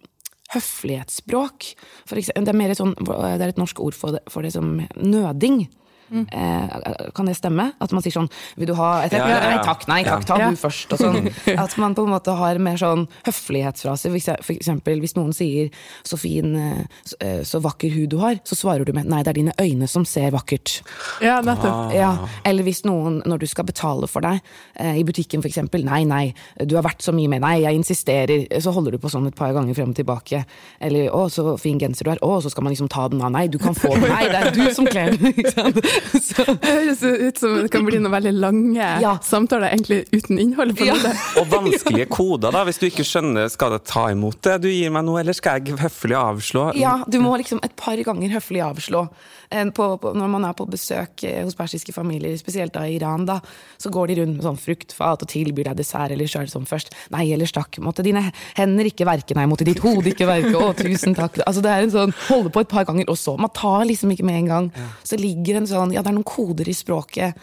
høflighetsspråk. 0.52 1.72
Det, 2.10 2.24
er 2.40 2.56
mer 2.56 2.72
et 2.72 2.80
sånn, 2.80 2.94
det 2.98 3.32
er 3.38 3.52
et 3.52 3.60
norsk 3.60 3.80
ord 3.84 3.96
for 3.96 4.16
det, 4.16 4.22
for 4.32 4.44
det 4.44 4.54
som 4.54 4.78
nøding. 4.96 5.64
Eh, 6.12 7.08
kan 7.16 7.26
det 7.26 7.36
stemme? 7.38 7.72
At 7.80 7.92
man 7.92 8.02
sier 8.04 8.12
sånn 8.12 8.28
Vil 8.60 8.68
du 8.68 8.74
ha 8.76 9.02
et 9.06 9.12
Ja, 9.16 9.24
ja, 9.28 9.38
ja. 9.38 9.56
Nei 9.56 9.64
takk, 9.64 9.86
nei 9.88 10.02
takk, 10.04 10.26
ta 10.28 10.36
Ja. 10.38 10.50
du 10.50 10.56
først. 10.60 10.92
Og 10.92 10.98
sånn. 11.00 11.30
At 11.64 11.76
man 11.80 11.94
på 11.96 12.04
en 12.04 12.12
måte 12.12 12.34
har 12.36 12.58
mer 12.58 12.76
sånn 12.76 13.06
høflighetsfraser. 13.24 14.12
For 14.42 14.52
eksempel 14.54 15.00
hvis 15.00 15.16
noen 15.16 15.32
sier 15.32 15.70
'så 16.04 16.18
fin, 16.18 16.54
eh, 16.56 17.42
så, 17.44 17.60
vakker 17.62 17.90
hud 17.94 18.10
du 18.10 18.18
har', 18.18 18.40
så 18.44 18.54
svarer 18.58 18.84
du 18.84 18.92
med 18.92 19.06
'nei, 19.06 19.22
det 19.22 19.28
er 19.28 19.40
dine 19.40 19.52
øyne 19.58 19.88
som 19.88 20.04
ser 20.04 20.30
vakkert'. 20.30 20.82
Ja, 21.22 21.40
nettopp. 21.40 21.94
Ja, 21.94 22.28
eller 22.44 22.62
hvis 22.62 22.84
noen, 22.84 23.22
når 23.24 23.38
du 23.40 23.46
skal 23.46 23.64
betale 23.64 24.06
for 24.08 24.20
deg, 24.20 24.40
eh, 24.76 24.98
i 24.98 25.04
butikken 25.04 25.42
for 25.42 25.48
eksempel, 25.48 25.84
nei, 25.84 26.04
nei, 26.04 26.34
du 26.66 26.74
har 26.76 26.82
vært 26.82 27.00
så 27.02 27.12
mye 27.12 27.28
med, 27.28 27.40
nei, 27.40 27.60
jeg 27.62 27.74
insisterer, 27.74 28.46
så 28.60 28.72
holder 28.72 28.92
du 28.92 28.98
på 28.98 29.10
sånn 29.10 29.26
et 29.26 29.34
par 29.34 29.52
ganger 29.52 29.74
frem 29.74 29.90
og 29.90 29.96
tilbake. 29.96 30.44
Eller, 30.80 31.08
å, 31.10 31.28
så 31.30 31.58
fin 31.58 31.78
genser 31.78 32.04
du 32.04 32.10
har, 32.10 32.18
å, 32.22 32.40
så 32.42 32.50
skal 32.50 32.64
man 32.64 32.72
liksom 32.72 32.88
ta 32.88 33.08
den 33.08 33.22
av, 33.22 33.30
nei, 33.32 33.46
du 33.48 33.58
kan 33.58 33.74
få 33.74 33.94
den, 33.94 34.08
nei, 34.10 34.28
det 34.28 34.34
er 34.34 34.50
du 34.50 34.74
som 34.74 34.86
kler 34.86 35.16
den? 35.16 35.32
Så, 36.22 36.44
Det 36.46 36.68
høres 36.68 37.02
ut 37.02 37.38
som 37.42 37.56
det 37.62 37.70
kan 37.72 37.84
bli 37.86 37.98
noen 38.02 38.12
veldig 38.14 38.32
lange 38.38 38.88
Ja. 39.02 39.14
samtaler, 39.24 39.72
egentlig 39.74 40.04
uten 40.12 40.38
innhold. 40.42 40.74
på 40.78 40.86
Ja. 40.88 40.96
Og 41.40 41.48
vanskelige 41.52 42.08
koder, 42.12 42.52
da. 42.54 42.64
Hvis 42.68 42.80
du 42.82 42.86
ikke 42.88 43.04
skjønner, 43.06 43.48
skal 43.52 43.76
jeg 43.76 43.84
ta 43.90 44.06
imot 44.12 44.40
det 44.44 44.58
du 44.64 44.68
gir 44.70 44.90
meg 44.94 45.04
nå, 45.06 45.16
eller 45.20 45.36
skal 45.36 45.60
jeg 45.60 45.76
høflig 45.80 46.16
avslå? 46.18 46.66
ja, 46.78 46.98
du 47.08 47.18
må 47.22 47.34
liksom 47.40 47.60
et 47.64 47.74
par 47.76 47.96
ganger 47.96 48.32
høflig 48.38 48.62
avslå. 48.64 49.06
Eh, 49.52 49.64
På, 49.76 49.96
på, 50.00 50.12
når 50.16 50.28
man 50.32 50.44
er 50.48 50.54
på 50.56 50.64
besøk 50.68 51.24
eh, 51.28 51.42
hos 51.44 51.54
persiske 51.58 51.92
familier, 51.92 52.36
spesielt 52.40 52.72
da 52.72 52.86
i 52.88 52.96
Iran, 52.96 53.26
da, 53.28 53.40
så 53.80 53.90
går 53.92 54.08
de 54.12 54.14
rundt 54.22 54.36
med 54.38 54.46
sånn 54.46 54.56
fruktfat 54.60 55.22
og 55.24 55.28
tilbyr 55.28 55.68
deg 55.70 55.76
dessert 55.82 56.12
eller 56.14 56.28
sjøl 56.30 56.48
som 56.48 56.64
først. 56.68 56.94
Nei, 57.12 57.26
ellers 57.34 57.52
takk. 57.52 57.76
Måtte 57.84 58.04
dine 58.06 58.22
hender 58.56 58.88
ikke 58.88 59.04
verke, 59.08 59.34
nei, 59.36 59.44
måtte 59.50 59.66
ditt 59.68 59.82
hode 59.84 60.08
ikke 60.12 60.28
verke, 60.28 60.54
å, 60.56 60.72
tusen 60.78 61.16
takk. 61.18 61.40
Altså, 61.46 61.60
det 61.64 61.72
er 61.74 61.84
en 61.86 61.92
sånn 61.92 62.14
holde 62.30 62.52
på 62.54 62.62
et 62.64 62.70
par 62.72 62.86
ganger, 62.88 63.08
og 63.12 63.18
så 63.20 63.36
Man 63.42 63.50
tar 63.56 63.84
liksom 63.88 64.10
ikke 64.14 64.24
med 64.28 64.36
en 64.42 64.46
gang. 64.50 64.66
Så 65.04 65.16
ligger 65.18 65.56
en 65.58 65.66
sånn 65.66 65.81
Ja, 65.90 66.04
det 66.04 66.12
er 66.12 66.16
noen 66.16 66.28
koder 66.28 66.68
i 66.70 66.76
språket 66.76 67.38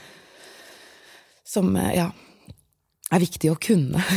som, 1.49 1.75
eh, 1.75 1.95
ja, 1.97 2.07
er 3.11 3.23
viktig 3.25 3.51
å 3.51 3.59
kunne. 3.59 4.03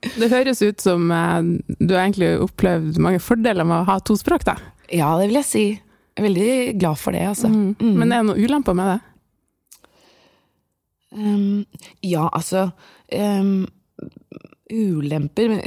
Det 0.00 0.30
høres 0.32 0.62
ut 0.64 0.80
som 0.80 1.10
eh, 1.12 1.42
du 1.76 1.92
har 1.92 2.06
egentlig 2.06 2.32
opplevd 2.40 2.96
mange 3.04 3.20
fordeler 3.20 3.66
med 3.68 3.82
å 3.82 3.88
ha 3.90 3.98
to 4.00 4.16
språk, 4.16 4.46
da. 4.48 4.56
Ja, 4.88 5.12
det 5.20 5.28
vil 5.28 5.38
jeg 5.42 5.46
si. 5.46 5.64
Jeg 5.76 6.22
er 6.22 6.26
veldig 6.26 6.54
glad 6.80 6.98
for 6.98 7.14
det, 7.14 7.26
altså. 7.28 7.50
Mm. 7.52 7.76
Men 8.00 8.06
er 8.08 8.22
det 8.22 8.28
noen 8.30 8.40
ulemper 8.40 8.78
med 8.78 8.88
det? 8.90 8.98
Um, 11.10 11.66
ja, 12.06 12.28
altså 12.30 12.68
um, 13.10 13.64
Ulemper 14.70 15.48
men 15.50 15.62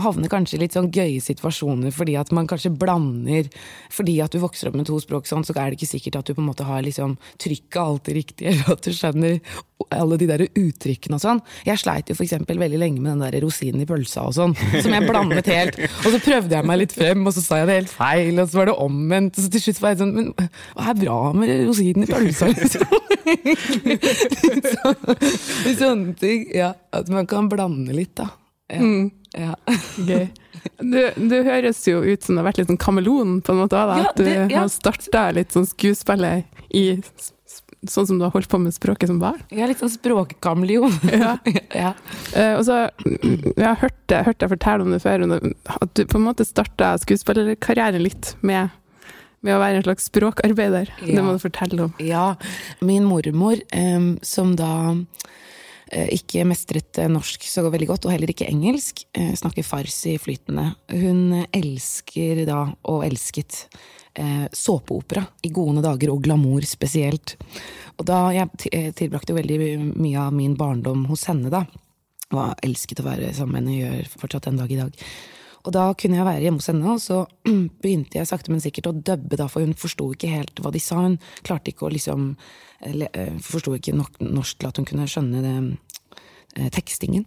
Havner 0.00 0.30
kanskje 0.32 0.58
i 0.58 0.62
litt 0.64 0.76
sånn 0.76 0.90
gøye 0.94 1.20
situasjoner 1.22 1.94
fordi 1.94 2.16
at 2.20 2.32
man 2.34 2.48
kanskje 2.50 2.72
blander 2.72 3.50
Fordi 3.92 4.16
at 4.24 4.34
du 4.34 4.40
vokser 4.42 4.70
opp 4.70 4.78
med 4.78 4.88
to 4.88 4.98
språk 5.02 5.28
sånn, 5.28 5.44
så 5.46 5.54
er 5.56 5.70
det 5.70 5.78
ikke 5.78 5.92
sikkert 5.92 6.20
at 6.20 6.30
du 6.30 6.34
på 6.34 6.42
en 6.42 6.50
måte 6.50 6.66
har 6.66 6.82
liksom 6.84 7.16
trykket 7.42 7.80
alltid 7.80 8.18
riktig, 8.18 8.48
eller 8.50 8.74
at 8.74 8.84
du 8.84 8.92
skjønner 8.94 9.38
alle 9.94 10.16
de 10.18 10.28
der 10.28 10.44
uttrykkene 10.46 11.18
og 11.18 11.22
sånn. 11.22 11.40
Jeg 11.66 11.80
sleit 11.80 12.10
jo 12.10 12.16
eksempel 12.24 12.58
veldig 12.60 12.80
lenge 12.80 13.02
med 13.02 13.14
den 13.14 13.24
der 13.26 13.44
rosinen 13.44 13.82
i 13.84 13.88
pølsa 13.88 14.26
og 14.28 14.36
sånn, 14.36 14.54
som 14.56 14.94
jeg 14.94 15.08
blandet 15.08 15.50
helt. 15.50 15.78
Og 16.04 16.14
så 16.14 16.20
prøvde 16.24 16.56
jeg 16.56 16.68
meg 16.70 16.80
litt 16.80 16.94
frem, 16.96 17.24
og 17.26 17.34
så 17.36 17.44
sa 17.44 17.60
jeg 17.60 17.70
det 17.70 17.78
helt 17.80 17.94
feil, 17.94 18.38
og 18.40 18.50
så 18.50 18.60
var 18.60 18.70
det 18.70 18.76
omvendt. 18.86 19.38
Og 19.38 19.46
så 19.46 19.52
til 19.52 19.64
slutt 19.66 19.82
var 19.82 19.94
jeg 19.94 20.02
sånn 20.02 20.14
Men 20.14 20.30
hva 20.36 20.86
er 20.92 21.00
bra 21.00 21.18
med 21.36 21.52
rosinen 21.68 22.06
i 22.06 22.10
pølsa, 22.10 22.50
liksom? 22.52 23.04
sånn, 24.78 25.04
litt 25.66 25.82
sånne 25.82 26.16
ting. 26.20 26.48
Ja, 26.54 26.74
at 26.94 27.10
man 27.12 27.28
kan 27.30 27.50
blande 27.52 27.96
litt, 27.96 28.14
da. 28.20 28.30
Ja. 28.72 28.80
Mm. 28.80 29.12
Ja. 29.38 29.54
Gøy. 30.08 30.28
Du, 30.80 31.00
du 31.28 31.36
høres 31.44 31.82
jo 31.88 32.00
ut 32.00 32.22
som 32.24 32.34
du 32.36 32.40
har 32.40 32.46
vært 32.48 32.62
litt 32.62 32.70
sånn 32.70 32.80
kameleon, 32.80 33.40
på 33.44 33.52
en 33.52 33.58
måte. 33.64 33.76
Da. 33.76 33.98
Ja, 34.00 34.08
At 34.10 34.16
du 34.16 34.24
det- 34.24 34.36
ja. 34.54 34.62
har 34.64 34.70
starta 34.72 35.26
litt 35.36 35.52
sånn 35.54 35.66
skuespiller 35.68 36.44
i 36.74 36.86
Sånn 37.84 38.06
som 38.08 38.16
du 38.16 38.24
har 38.24 38.30
holdt 38.32 38.48
på 38.48 38.56
med 38.56 38.72
språket 38.72 39.10
som 39.10 39.18
barn. 39.20 39.42
Jeg 39.52 39.60
er 39.60 39.68
litt 39.68 39.80
sånn 39.82 39.92
språkkameleon. 39.92 40.94
Ja. 41.12 41.34
ja. 41.82 41.90
Uh, 42.32 42.54
og 42.56 42.62
så, 42.64 42.78
Jeg 43.60 43.66
har 43.66 43.76
hørt, 43.82 43.98
det- 44.08 44.22
hørt 44.24 44.38
deg 44.40 44.52
fortelle 44.54 44.86
om 44.86 44.94
det 44.94 45.02
før, 45.04 45.26
at 45.68 45.92
du 45.92 46.00
på 46.08 46.16
en 46.16 46.24
måte 46.24 46.46
starta 46.48 46.94
skuespillerkarrieren 47.02 48.00
litt 48.00 48.32
med, 48.40 48.72
med 49.44 49.52
å 49.52 49.60
være 49.60 49.82
en 49.82 49.84
slags 49.84 50.08
språkarbeider. 50.08 50.94
Ja. 51.04 51.10
Det 51.18 51.26
må 51.26 51.36
du 51.36 51.42
fortelle 51.44 51.90
om. 51.90 51.92
Ja, 52.00 52.24
min 52.80 53.04
mormor, 53.04 53.60
um, 53.76 54.14
som 54.24 54.56
da 54.56 54.72
ikke 56.14 56.44
mestret 56.48 56.98
eh, 56.98 57.10
norsk 57.10 57.44
så 57.48 57.64
veldig 57.70 57.88
godt, 57.90 58.06
og 58.06 58.14
heller 58.14 58.30
ikke 58.32 58.48
engelsk. 58.50 59.04
eh, 59.14 59.32
Snakker 59.38 59.66
farsi 59.66 60.16
flytende. 60.18 60.72
Hun 60.90 61.44
elsker 61.54 62.44
da, 62.48 62.64
og 62.90 63.04
elsket, 63.06 63.66
eh, 64.18 64.46
såpeopera 64.52 65.24
i 65.42 65.52
gode 65.54 65.82
dager, 65.84 66.10
og 66.12 66.22
glamour 66.24 66.66
spesielt. 66.66 67.36
Og 67.98 68.06
da 68.06 68.32
jeg 68.34 68.50
eh, 68.72 68.90
tilbrakte 68.92 69.34
jo 69.34 69.38
veldig 69.38 69.60
mye 69.94 70.26
av 70.26 70.34
min 70.34 70.56
barndom 70.58 71.06
hos 71.10 71.26
henne, 71.30 71.52
da. 71.52 71.64
Og 72.34 72.54
elsket 72.64 73.00
å 73.00 73.06
være 73.06 73.34
sammen 73.36 73.62
med 73.62 73.62
henne, 73.62 73.78
gjør 73.82 74.12
fortsatt 74.18 74.50
en 74.50 74.58
dag 74.58 74.72
i 74.72 74.80
dag. 74.80 75.04
Og 75.64 75.72
da 75.72 75.86
kunne 75.96 76.18
jeg 76.18 76.28
være 76.28 76.44
hjemme 76.44 76.60
hos 76.60 76.68
henne, 76.68 76.92
og 76.92 77.00
så 77.00 77.22
begynte 77.82 78.20
jeg 78.20 78.28
sakte, 78.28 78.52
men 78.52 78.62
sikkert 78.64 78.90
å 78.90 78.96
dubbe, 78.96 79.38
da, 79.40 79.48
for 79.48 79.64
hun 79.64 79.76
forsto 79.78 80.10
ikke 80.12 80.32
helt 80.34 80.60
hva 80.60 80.72
de 80.74 80.82
sa. 80.82 81.00
Hun 81.06 81.18
klarte 81.46 81.72
ikke 81.72 81.88
å 81.88 81.92
liksom 81.94 82.32
eh, 82.84 83.38
Forsto 83.44 83.76
ikke 83.76 83.96
nok 83.96 84.20
norsk 84.24 84.60
til 84.60 84.70
at 84.70 84.80
hun 84.80 84.88
kunne 84.88 85.08
skjønne 85.08 85.44
det, 85.44 85.54
eh, 86.58 86.68
tekstingen. 86.74 87.24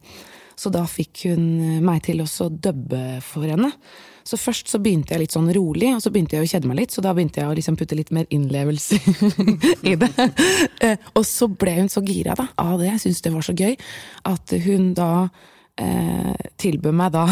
Så 0.57 0.71
da 0.73 0.83
fikk 0.89 1.25
hun 1.29 1.47
eh, 1.61 1.81
meg 1.85 2.03
til 2.05 2.21
å 2.21 2.29
dubbe 2.49 3.01
for 3.25 3.49
henne. 3.49 3.71
Så 4.27 4.37
først 4.41 4.69
så 4.69 4.79
begynte 4.83 5.13
jeg 5.15 5.23
litt 5.23 5.33
sånn 5.35 5.49
rolig, 5.55 5.93
og 5.95 6.01
så 6.03 6.11
begynte 6.11 6.35
jeg 6.35 6.45
å 6.45 6.49
kjede 6.51 6.67
meg 6.67 6.81
litt, 6.81 6.93
så 6.93 7.01
da 7.05 7.13
begynte 7.15 7.39
jeg 7.39 7.47
å 7.47 7.57
liksom 7.57 7.77
putte 7.79 7.95
litt 7.95 8.09
mer 8.13 8.25
innlevelse 8.33 8.97
i 9.91 9.93
det. 9.97 10.09
Eh, 10.83 10.97
Og 11.15 11.23
så 11.25 11.47
ble 11.49 11.77
hun 11.79 11.89
så 11.93 12.03
gira 12.05 12.35
av 12.37 12.73
det, 12.81 12.89
jeg 12.91 13.05
syntes 13.05 13.23
det 13.23 13.33
var 13.37 13.45
så 13.47 13.55
gøy, 13.57 13.77
at 14.27 14.57
hun 14.65 14.91
da 14.97 15.11
eh, 15.81 16.33
tilbød 16.57 16.95
meg 16.97 17.13
da 17.13 17.25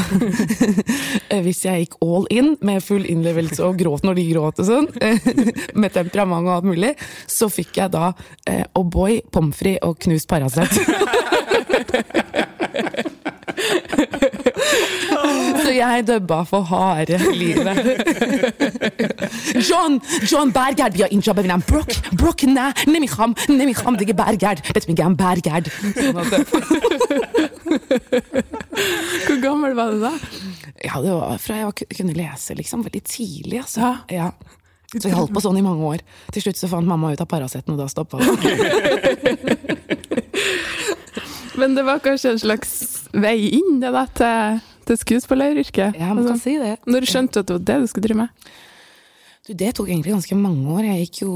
Hvis 1.45 1.65
jeg 1.65 1.85
gikk 1.85 1.97
all 2.05 2.27
in 2.33 2.53
med 2.65 2.83
full 2.85 3.05
innlevelse 3.09 3.63
og 3.65 3.79
gråt 3.81 4.05
når 4.05 4.19
de 4.19 4.27
gråt 4.31 4.61
og 4.63 4.69
sånn, 4.69 4.87
med 5.81 5.95
temperament 5.95 6.47
og 6.47 6.53
alt 6.59 6.69
mulig, 6.69 6.93
så 7.27 7.49
fikk 7.51 7.81
jeg 7.81 7.93
da 7.95 8.11
eh, 8.49 8.63
O'boy, 8.77 9.21
pommes 9.31 9.57
frites 9.57 9.83
og 9.85 9.99
knust 10.01 10.29
Paracet. 10.29 10.71
Så 15.65 15.71
jeg 15.73 16.03
dubba 16.07 16.41
for 16.47 16.61
harde 16.69 17.17
livet. 17.33 17.77
John! 19.69 19.99
John 20.31 20.51
Bergerd! 20.53 20.93
Vi 20.97 21.01
har 21.05 21.11
injabba 21.13 21.41
vinam. 21.45 21.63
Nei, 22.55 22.71
nemi 22.91 23.07
ham, 23.15 23.35
nemi 23.49 23.73
ham, 23.77 23.97
Det 23.97 24.09
er 24.09 24.13
Bergerd! 24.19 24.59
Vet 24.73 24.87
ikke 24.89 25.05
om 25.05 25.17
Bergerd. 25.17 25.65
Hvor 29.25 29.39
gammel 29.41 29.75
var 29.77 29.91
du 29.93 29.99
da? 30.03 30.11
Ja, 30.83 31.01
Det 31.01 31.11
var 31.15 31.37
fra 31.41 31.55
jeg 31.63 31.73
kunne 31.97 32.13
lese, 32.17 32.53
liksom. 32.57 32.83
Veldig 32.85 33.03
tidlig, 33.03 33.59
altså. 33.63 33.95
Ja. 34.11 34.29
Så 34.95 35.07
jeg 35.09 35.17
holdt 35.17 35.33
på 35.35 35.41
sånn 35.43 35.57
i 35.59 35.65
mange 35.65 35.83
år. 35.83 35.99
Til 36.31 36.41
slutt 36.45 36.59
så 36.59 36.67
fant 36.71 36.87
mamma 36.87 37.11
ut 37.11 37.21
av 37.23 37.27
Paraceten, 37.27 37.73
og 37.73 37.79
da 37.81 37.87
stoppa 37.91 38.15
hun. 38.21 38.37
Men 41.57 41.75
det 41.77 41.85
var 41.87 42.01
kanskje 42.03 42.33
en 42.35 42.41
slags 42.41 42.73
vei 43.15 43.37
inn 43.57 43.79
det 43.83 43.91
da, 43.95 44.05
til, 44.17 44.59
til 44.89 44.99
skuespilleryrket? 45.01 45.95
Ja, 45.99 46.11
man 46.13 46.25
kan 46.25 46.33
Altså, 46.35 46.43
si 46.43 46.57
det. 46.59 46.75
Når 46.87 47.05
du 47.05 47.11
skjønte 47.11 47.43
at 47.43 47.49
det 47.49 47.57
var 47.57 47.63
det 47.69 47.77
du 47.83 47.87
skulle 47.91 48.07
drive 48.07 48.25
med? 48.25 48.51
Du, 49.45 49.53
det 49.53 49.71
tok 49.77 49.89
egentlig 49.89 50.15
ganske 50.15 50.37
mange 50.39 50.75
år. 50.75 50.83
Jeg 50.89 51.05
gikk 51.05 51.21
jo 51.23 51.31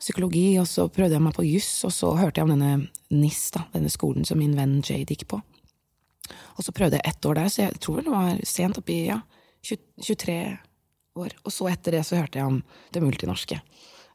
psykologi, 0.00 0.46
og 0.60 0.68
så 0.70 0.86
prøvde 0.88 1.18
jeg 1.18 1.24
meg 1.24 1.36
på 1.36 1.44
juss, 1.44 1.70
og 1.84 1.92
så 1.92 2.14
hørte 2.16 2.40
jeg 2.40 2.48
om 2.48 2.54
denne 2.54 2.88
NIS, 3.12 3.50
da, 3.56 3.66
denne 3.74 3.92
skolen 3.92 4.24
som 4.28 4.40
min 4.40 4.56
venn 4.56 4.78
Jade 4.86 5.12
gikk 5.12 5.26
på. 5.34 5.40
Og 6.56 6.64
så 6.64 6.72
prøvde 6.76 7.00
jeg 7.00 7.10
ett 7.10 7.26
år 7.26 7.40
der, 7.40 7.52
så 7.52 7.66
jeg 7.66 7.80
tror 7.82 8.04
det 8.04 8.12
var 8.12 8.40
sent 8.48 8.78
oppi 8.80 9.02
ja, 9.10 9.18
23 9.66 10.36
år. 11.20 11.34
Og 11.44 11.52
så 11.52 11.68
etter 11.72 11.98
det 11.98 12.04
så 12.08 12.20
hørte 12.20 12.40
jeg 12.40 12.48
om 12.48 12.60
det 12.94 13.02
multinorske. 13.04 13.60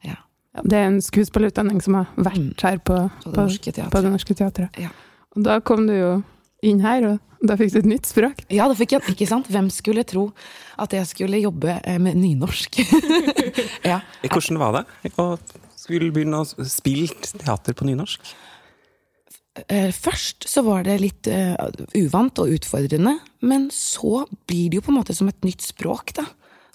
Ja. 0.06 0.18
Ja, 0.56 0.64
det 0.64 0.78
er 0.80 0.88
en 0.88 1.02
skuespillerutdanning 1.04 1.82
som 1.84 1.98
har 2.00 2.12
vært 2.16 2.64
her 2.64 2.80
på, 2.80 2.96
På 3.26 3.34
Det 3.34 3.44
Norske 3.44 3.74
på 3.92 4.02
Det 4.06 4.12
Norske 4.14 4.38
Teatret. 4.40 4.80
Ja. 4.80 4.94
Og 5.36 5.44
da 5.46 5.60
kom 5.66 5.86
du 5.90 5.94
jo 5.96 6.12
inn 6.66 6.80
her, 6.84 7.06
og 7.12 7.46
da 7.46 7.58
fikk 7.60 7.74
du 7.76 7.80
et 7.82 7.90
nytt 7.90 8.08
språk. 8.10 8.46
Ja, 8.54 8.70
det 8.72 8.78
fikk 8.80 8.96
jeg, 8.96 9.06
ikke 9.14 9.28
sant? 9.30 9.50
Hvem 9.52 9.68
skulle 9.74 10.06
tro 10.08 10.30
at 10.82 10.96
jeg 10.96 11.08
skulle 11.10 11.42
jobbe 11.44 11.78
eh, 11.84 12.00
med 12.02 12.18
nynorsk? 12.20 12.80
ja. 13.92 14.00
Hvordan 14.26 14.62
var 14.62 14.80
det 14.80 15.14
å 15.22 15.36
skulle 15.78 16.10
begynne 16.16 16.42
å 16.42 16.66
spille 16.66 17.12
teater 17.36 17.76
på 17.78 17.86
nynorsk? 17.88 18.32
Eh, 19.68 19.92
Først 19.96 20.48
så 20.52 20.64
var 20.66 20.88
det 20.88 20.98
litt 21.04 21.30
eh, 21.32 21.54
uvant 22.00 22.42
og 22.44 22.56
utfordrende, 22.56 23.18
men 23.46 23.70
så 23.72 24.26
blir 24.48 24.72
det 24.72 24.80
jo 24.80 24.88
på 24.88 24.96
en 24.96 25.00
måte 25.04 25.16
som 25.16 25.30
et 25.32 25.46
nytt 25.46 25.64
språk, 25.64 26.16
da. 26.18 26.26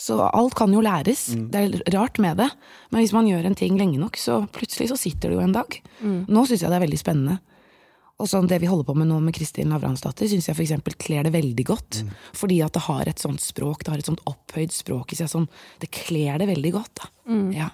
Så 0.00 0.16
alt 0.24 0.54
kan 0.56 0.72
jo 0.72 0.80
læres. 0.80 1.26
Det 1.52 1.60
er 1.60 1.74
rart 1.92 2.16
med 2.24 2.38
det. 2.40 2.46
Men 2.88 3.02
hvis 3.02 3.12
man 3.12 3.26
gjør 3.28 3.50
en 3.50 3.56
ting 3.58 3.74
lenge 3.76 3.98
nok, 4.00 4.16
så 4.16 4.38
plutselig 4.48 4.86
så 4.88 4.96
sitter 4.96 5.28
det 5.28 5.36
jo 5.36 5.42
en 5.44 5.52
dag. 5.52 5.76
Nå 6.00 6.44
syns 6.48 6.62
jeg 6.64 6.72
det 6.72 6.78
er 6.78 6.84
veldig 6.86 7.00
spennende. 7.02 7.34
Og 8.20 8.28
sånn 8.28 8.48
det 8.50 8.60
vi 8.60 8.68
holder 8.68 8.86
på 8.90 8.94
med 9.00 9.08
nå 9.08 9.18
med 9.24 9.34
Kristin 9.36 9.72
Lavransdatter, 9.72 10.28
syns 10.28 10.50
jeg 10.50 10.56
f.eks. 10.58 10.94
kler 11.00 11.24
det 11.26 11.32
veldig 11.34 11.66
godt. 11.68 12.02
Fordi 12.36 12.60
at 12.66 12.76
det 12.76 12.84
har 12.86 13.08
et 13.08 13.22
sånt 13.22 13.40
språk, 13.40 13.84
det 13.86 13.94
har 13.94 14.02
et 14.02 14.10
sånt 14.10 14.22
opphøyd 14.28 14.74
språk 14.76 15.14
i 15.14 15.20
seg. 15.20 15.30
Sånn, 15.32 15.48
det 15.80 15.90
kler 15.94 16.40
det 16.42 16.50
veldig 16.52 16.72
godt, 16.76 17.02
da. 17.02 17.10
Ja. 17.56 17.70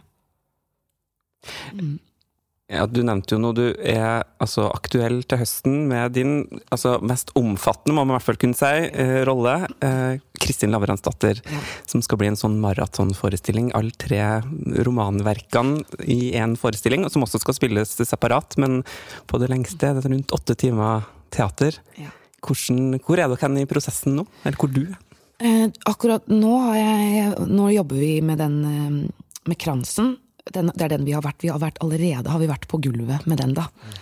Ja, 2.66 2.82
Du 2.90 2.98
nevnte 3.06 3.36
jo 3.36 3.38
noe. 3.38 3.54
du 3.54 3.66
er 3.78 4.24
altså, 4.42 4.66
aktuell 4.74 5.20
til 5.22 5.38
høsten 5.38 5.84
med 5.86 6.16
din 6.16 6.32
altså, 6.74 6.96
mest 6.98 7.30
omfattende, 7.38 7.94
må 7.94 8.02
man 8.02 8.16
i 8.16 8.18
hvert 8.18 8.26
fall 8.26 8.40
kunne 8.42 8.58
si, 8.58 8.88
eh, 8.90 9.20
rolle. 9.28 9.54
Eh, 9.86 10.18
Kristin 10.42 10.70
Lavransdatter, 10.74 11.40
Ja. 11.44 11.60
som 11.86 12.02
skal 12.02 12.18
bli 12.18 12.28
en 12.28 12.36
sånn 12.36 12.58
maratonforestilling. 12.60 13.72
Alle 13.74 13.90
tre 13.96 14.42
romanverkene 14.86 15.84
i 16.06 16.32
én 16.36 16.56
forestilling, 16.58 17.08
som 17.10 17.22
også 17.26 17.40
skal 17.42 17.54
spilles 17.56 17.96
separat, 18.08 18.56
men 18.58 18.82
på 19.26 19.38
det 19.42 19.50
lengste 19.52 19.92
det 19.94 20.04
er 20.04 20.10
rundt 20.12 20.32
åtte 20.36 20.56
timer 20.56 21.04
teater. 21.34 21.78
Ja. 21.98 22.10
Hvordan, 22.46 23.00
hvor 23.02 23.18
er 23.18 23.28
dere 23.32 23.60
i 23.62 23.66
prosessen 23.66 24.16
nå? 24.20 24.26
Eller 24.44 24.56
hvor 24.60 24.72
du 24.72 24.82
er? 24.86 24.96
Eh, 25.38 25.66
akkurat 25.84 26.24
nå 26.32 26.52
har 26.62 26.76
jeg 26.80 27.48
Nå 27.52 27.66
jobber 27.74 27.98
vi 28.00 28.20
med 28.24 28.38
den 28.40 28.54
eh, 28.64 29.10
med 29.46 29.58
kransen. 29.60 30.14
Den, 30.52 30.70
det 30.74 30.86
er 30.86 30.94
den 30.94 31.04
vi 31.04 31.12
har 31.12 31.20
vært. 31.22 31.42
Vi 31.42 31.50
har 31.52 31.60
vært 31.60 31.78
allerede 31.84 32.30
har 32.30 32.40
vi 32.40 32.48
vært 32.48 32.64
på 32.70 32.80
gulvet 32.80 33.26
med 33.28 33.38
den, 33.42 33.52
da. 33.58 33.66
Eh, 33.84 33.98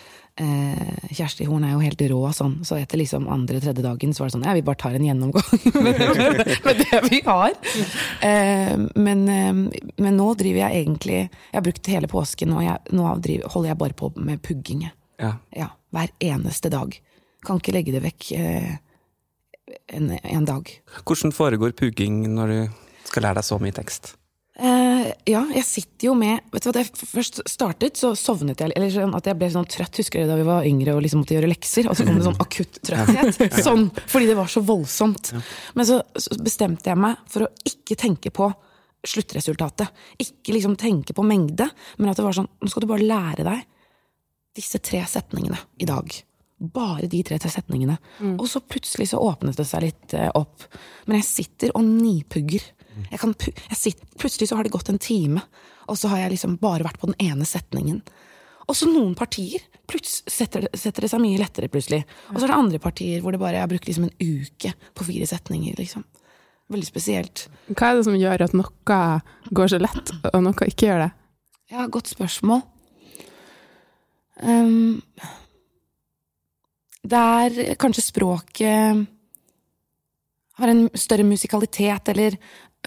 Kjersti 1.15 1.47
Horn 1.47 1.63
er 1.63 1.77
jo 1.77 1.83
helt 1.85 2.01
rå 2.11 2.21
sånn, 2.35 2.57
så 2.67 2.75
etter 2.81 2.99
liksom 2.99 3.29
andre-tredje 3.31 3.85
dagen 3.85 4.15
så 4.15 4.25
var 4.25 4.31
det 4.31 4.35
sånn 4.35 4.47
Ja, 4.49 4.55
vi 4.57 4.65
bare 4.67 4.81
tar 4.83 4.97
en 4.97 5.05
gjennomgang 5.07 5.61
med, 5.85 6.01
med 6.65 6.81
det 6.81 7.01
vi 7.07 7.21
har. 7.27 7.55
Eh, 8.19 8.75
men, 8.99 9.23
eh, 9.31 9.53
men 10.03 10.19
nå 10.19 10.27
driver 10.41 10.65
jeg 10.65 10.81
egentlig 10.83 11.21
Jeg 11.21 11.55
har 11.55 11.67
brukt 11.69 11.93
hele 11.93 12.11
påsken, 12.11 12.57
og 12.57 12.65
jeg, 12.67 12.95
nå 12.99 13.13
driver, 13.23 13.53
holder 13.55 13.73
jeg 13.73 13.81
bare 13.85 13.99
på 14.01 14.11
med 14.17 14.43
pugging. 14.43 14.89
Ja. 15.23 15.37
Ja, 15.55 15.71
hver 15.95 16.11
eneste 16.19 16.73
dag. 16.75 16.99
Kan 17.47 17.63
ikke 17.63 17.77
legge 17.77 17.95
det 17.95 18.03
vekk 18.03 18.33
eh, 18.35 18.75
en, 19.95 20.11
en 20.19 20.51
dag. 20.51 20.71
Hvordan 21.05 21.35
foregår 21.37 21.77
pugging 21.79 22.25
når 22.35 22.55
du 22.55 22.61
skal 23.07 23.29
lære 23.29 23.39
deg 23.39 23.47
så 23.53 23.61
mye 23.63 23.77
tekst? 23.77 24.17
Eh, 25.05 25.13
ja, 25.29 25.43
jeg 25.53 25.65
sitter 25.69 26.09
jo 26.09 26.15
med 26.17 26.45
Vet 26.53 26.65
du 26.65 26.69
hva, 26.71 26.75
da 26.77 26.83
jeg 26.83 27.09
først 27.11 27.43
startet, 27.51 27.99
så 28.01 28.15
sovnet 28.19 28.61
jeg 28.63 28.73
Eller 28.77 28.93
sånn 28.93 29.15
at 29.17 29.29
jeg 29.29 29.39
ble 29.41 29.51
sånn 29.53 29.69
trøtt, 29.69 30.01
husker 30.01 30.23
dere 30.23 30.33
da 30.33 30.39
vi 30.41 30.47
var 30.49 30.69
yngre 30.69 30.95
og 30.97 31.03
liksom 31.05 31.25
måtte 31.25 31.37
gjøre 31.37 31.51
lekser? 31.51 31.89
Og 31.91 31.99
så 31.99 32.07
kom 32.07 32.19
det 32.19 32.27
sånn 32.27 32.41
akutt 32.43 32.81
trøtthet. 32.85 33.59
Sånn, 33.67 33.89
fordi 34.11 34.29
det 34.31 34.37
var 34.39 34.51
så 34.51 34.63
voldsomt. 34.65 35.33
Men 35.77 35.89
så, 35.89 36.01
så 36.17 36.37
bestemte 36.41 36.91
jeg 36.91 37.01
meg 37.01 37.21
for 37.31 37.47
å 37.47 37.51
ikke 37.69 37.97
tenke 38.01 38.33
på 38.35 38.49
sluttresultatet. 39.05 40.05
Ikke 40.25 40.55
liksom 40.57 40.77
tenke 40.81 41.17
på 41.17 41.25
mengde, 41.27 41.69
men 41.99 42.11
at 42.11 42.21
det 42.21 42.25
var 42.25 42.37
sånn 42.37 42.49
Nå 42.61 42.71
skal 42.73 42.85
du 42.85 42.91
bare 42.91 43.05
lære 43.09 43.45
deg 43.47 43.65
disse 44.57 44.79
tre 44.85 45.03
setningene 45.11 45.59
i 45.83 45.89
dag. 45.89 46.15
Bare 46.75 47.09
de 47.11 47.21
tre 47.27 47.37
setningene. 47.43 47.99
Og 48.39 48.47
så 48.49 48.63
plutselig 48.63 49.11
så 49.11 49.21
åpnet 49.21 49.59
det 49.59 49.67
seg 49.69 49.85
litt 49.89 50.15
eh, 50.17 50.31
opp. 50.39 50.65
Men 51.11 51.19
jeg 51.21 51.29
sitter 51.29 51.75
og 51.75 51.85
nipugger. 51.89 52.63
Jeg 53.11 53.21
kan 53.21 53.35
jeg 53.45 53.79
sitter, 53.79 54.07
plutselig 54.21 54.49
så 54.51 54.59
har 54.59 54.67
det 54.67 54.75
gått 54.75 54.91
en 54.93 55.01
time, 55.03 55.43
og 55.91 55.99
så 55.99 56.11
har 56.13 56.25
jeg 56.25 56.37
liksom 56.37 56.59
bare 56.63 56.87
vært 56.87 57.01
på 57.03 57.11
den 57.11 57.19
ene 57.23 57.47
setningen. 57.49 58.03
Og 58.65 58.77
så 58.79 58.89
noen 58.89 59.13
partier 59.19 59.63
setter 60.01 60.71
setter 60.73 61.05
det 61.05 61.11
seg 61.13 61.21
mye 61.21 61.41
lettere 61.41 61.69
plutselig. 61.69 62.05
Og 62.33 62.39
så 62.39 62.47
er 62.47 62.53
det 62.53 62.57
andre 62.57 62.81
partier 62.81 63.21
hvor 63.21 63.35
det 63.35 63.41
bare 63.43 63.59
jeg 63.59 63.67
har 63.67 63.73
brukt 63.73 63.89
liksom 63.89 64.07
en 64.09 64.15
uke 64.17 64.73
på 64.97 65.07
fire 65.11 65.29
setninger. 65.29 65.75
liksom. 65.77 66.07
Veldig 66.73 66.89
spesielt. 66.89 67.49
Hva 67.75 67.91
er 67.91 67.99
det 67.99 68.07
som 68.07 68.17
gjør 68.17 68.47
at 68.47 68.57
noe 68.57 69.01
går 69.53 69.75
så 69.75 69.81
lett, 69.83 70.15
og 70.31 70.39
noe 70.47 70.71
ikke 70.71 70.89
gjør 70.89 71.05
det? 71.05 71.11
Ja, 71.75 71.85
godt 71.93 72.09
spørsmål. 72.13 72.63
Um, 74.41 75.03
det 77.05 77.21
er 77.21 77.77
kanskje 77.81 78.07
språket 78.07 79.05
har 80.55 80.71
en 80.71 80.87
større 80.95 81.27
musikalitet, 81.27 82.09
eller 82.09 82.37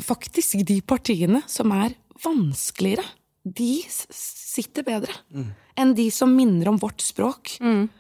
faktisk 0.04 0.58
de 0.68 0.82
partiene 0.82 1.42
som 1.48 1.72
er 1.72 1.94
vanskeligere, 2.24 3.04
de 3.48 3.84
sitter 3.88 4.84
bedre 4.84 5.14
enn 5.78 5.94
de 5.96 6.08
som 6.12 6.32
minner 6.36 6.68
om 6.72 6.78
vårt 6.82 7.00
språk. 7.06 7.54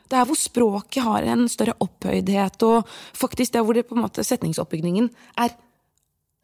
Det 0.09 0.17
er 0.17 0.25
hvor 0.25 0.35
språket 0.35 1.03
har 1.05 1.23
en 1.23 1.47
større 1.47 1.75
opphøydhet, 1.79 2.63
og 2.63 2.87
faktisk 3.13 3.53
det 3.53 3.59
er 3.59 3.63
hvor 3.63 3.73
det 3.77 3.87
på 3.87 3.95
en 3.95 4.01
måte 4.01 4.23
setningsoppbygningen 4.25 5.09
er 5.37 5.49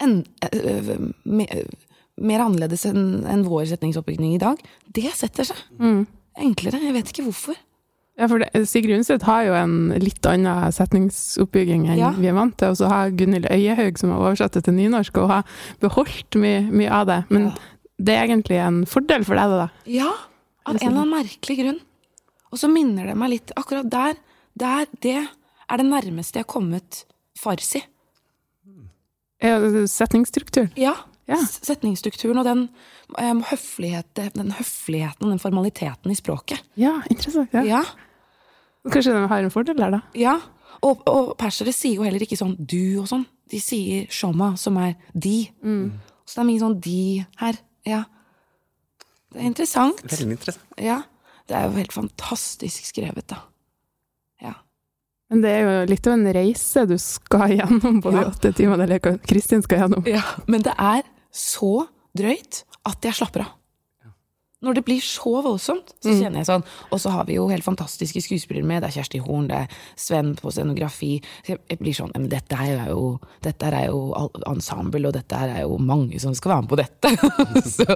en, 0.03 0.24
øh, 0.53 0.89
øh, 0.89 1.10
me- 1.25 1.50
øh, 1.57 1.65
mer 2.22 2.39
annerledes 2.45 2.86
enn 2.86 3.25
en 3.25 3.43
vår 3.50 3.65
setningsoppbygning 3.65 4.36
i 4.36 4.41
dag, 4.41 4.57
det 4.93 5.12
setter 5.17 5.43
seg. 5.50 5.57
Enklere. 6.38 6.79
Jeg 6.83 6.93
vet 6.93 7.10
ikke 7.10 7.24
hvorfor. 7.27 7.55
Ja, 8.20 8.27
for 8.29 8.43
det, 8.43 8.50
Sigrid 8.70 8.93
Undset 9.00 9.24
har 9.25 9.41
jo 9.48 9.53
en 9.58 9.75
litt 9.98 10.25
annen 10.29 10.72
setningsoppbygging 10.75 11.88
enn 11.89 11.98
Ja. 11.98 12.12
vi 12.13 12.27
er 12.29 12.36
vant 12.38 12.55
til. 12.58 12.70
Og 12.70 12.77
så 12.77 12.88
har 12.91 13.10
Gunhild 13.10 13.48
Øyehaug, 13.50 13.98
som 13.98 14.12
har 14.13 14.20
oversatt 14.22 14.53
det 14.53 14.63
til 14.65 14.74
nynorsk, 14.77 15.17
og 15.17 15.29
har 15.32 15.43
beholdt 15.82 16.38
mye, 16.38 16.62
mye 16.70 16.91
av 16.91 17.08
det. 17.08 17.25
Men 17.29 17.48
Ja. 17.48 17.55
det 18.00 18.13
er 18.17 18.27
egentlig 18.27 18.60
en 18.62 18.86
fordel 18.86 19.25
for 19.25 19.34
deg, 19.36 19.50
det, 19.50 19.58
da. 19.63 19.70
Ja, 19.88 20.12
av 20.65 20.75
en 20.75 20.88
eller 20.88 21.01
annen 21.01 21.24
merkelig 21.25 21.58
grunn. 21.58 21.79
Og 22.51 22.60
så 22.60 22.70
minner 22.72 23.08
det 23.08 23.17
meg 23.17 23.29
litt 23.32 23.51
Akkurat 23.58 23.89
der, 23.89 24.13
der 24.55 24.86
det 25.01 25.27
er 25.70 25.77
det 25.77 25.86
nærmeste 25.88 26.34
jeg 26.38 26.46
har 26.46 26.53
kommet 26.53 27.05
farsi. 27.36 27.82
Ja, 29.41 29.58
Setningsstruktur. 29.88 30.70
Ja. 30.77 30.93
Ja. 31.27 31.38
Setningsstrukturen 31.39 32.38
og 32.38 32.46
den, 32.46 32.70
um, 33.17 33.41
høflighet, 33.48 34.05
den 34.36 34.51
høfligheten 34.51 35.29
den 35.32 35.39
formaliteten 35.39 36.12
i 36.12 36.15
språket. 36.15 36.62
Ja, 36.75 37.01
interessant. 37.10 37.50
Ja. 37.53 37.63
Ja. 37.63 37.84
Kanskje 38.91 39.13
de 39.15 39.27
har 39.31 39.43
en 39.45 39.53
fordel 39.53 39.77
der, 39.79 39.91
da. 39.97 40.01
ja. 40.17 40.39
Og, 40.83 40.99
og 41.07 41.37
persere 41.39 41.71
sier 41.71 41.95
jo 41.95 42.03
heller 42.03 42.19
ikke 42.25 42.35
sånn 42.35 42.57
du 42.59 42.99
og 42.99 43.05
sånn. 43.07 43.21
De 43.47 43.59
sier 43.63 44.07
shoma, 44.11 44.49
som 44.59 44.75
er 44.81 44.97
de. 45.15 45.45
Så 46.27 46.33
det 46.35 46.41
er 46.41 46.47
mye 46.49 46.59
sånn 46.59 46.75
de 46.83 47.23
her. 47.39 47.59
Ja. 47.87 48.01
Det 49.31 49.39
er 49.39 49.47
interessant. 49.47 50.01
Veldig 50.03 50.35
interessant. 50.35 50.65
Ja. 50.83 50.97
Det 51.47 51.55
er 51.55 51.69
jo 51.69 51.77
helt 51.77 51.95
fantastisk 51.95 52.89
skrevet, 52.89 53.23
da. 53.31 53.39
Ja. 54.43 54.53
Men 55.31 55.45
det 55.45 55.53
er 55.55 55.63
jo 55.63 55.87
litt 55.93 56.07
av 56.11 56.17
en 56.17 56.27
reise 56.35 56.83
du 56.89 56.97
skal 56.99 57.55
gjennom 57.55 58.01
på 58.03 58.11
de 58.11 58.19
Ja. 58.25 58.27
åtte 58.33 58.51
timene, 58.57 58.83
eller 58.83 58.99
hva 58.99 59.15
Kristin 59.23 59.63
skal 59.63 59.85
gjennom. 59.85 60.03
Ja, 60.09 60.25
men 60.51 60.65
det 60.67 60.75
er 60.75 61.07
så 61.31 61.85
drøyt 62.17 62.65
at 62.85 62.99
jeg 63.07 63.15
slapper 63.21 63.45
av. 63.47 63.55
Når 64.63 64.77
det 64.77 64.84
blir 64.88 65.03
så 65.03 65.34
voldsomt, 65.43 65.93
så 66.03 66.13
kjenner 66.15 66.41
jeg 66.41 66.48
sånn 66.48 66.63
Og 66.93 67.01
så 67.03 67.12
har 67.12 67.25
vi 67.27 67.36
jo 67.36 67.50
helt 67.51 67.65
fantastiske 67.65 68.22
skuespillere 68.24 68.67
med. 68.67 68.84
Det 68.84 68.89
er 68.91 68.98
Kjersti 69.00 69.20
Horn, 69.24 69.50
det 69.51 69.63
er 69.63 69.79
Sven 70.00 70.34
på 70.39 70.53
scenografi. 70.55 71.17
Så 71.43 71.58
jeg 71.58 71.79
blir 71.82 71.98
sånn 71.98 72.13
Men 72.15 72.29
dette 72.32 72.60
er 72.60 72.89
jo 72.93 73.17
Dette 73.43 73.72
er 73.72 73.89
jo 73.89 74.13
ensemble, 74.50 75.03
og 75.10 75.15
dette 75.17 75.39
er 75.39 75.63
jo 75.65 75.79
mange 75.82 76.22
som 76.24 76.36
skal 76.38 76.55
være 76.55 76.65
med 76.65 76.74
på 76.74 76.79
dette. 76.79 77.12
så, 77.75 77.88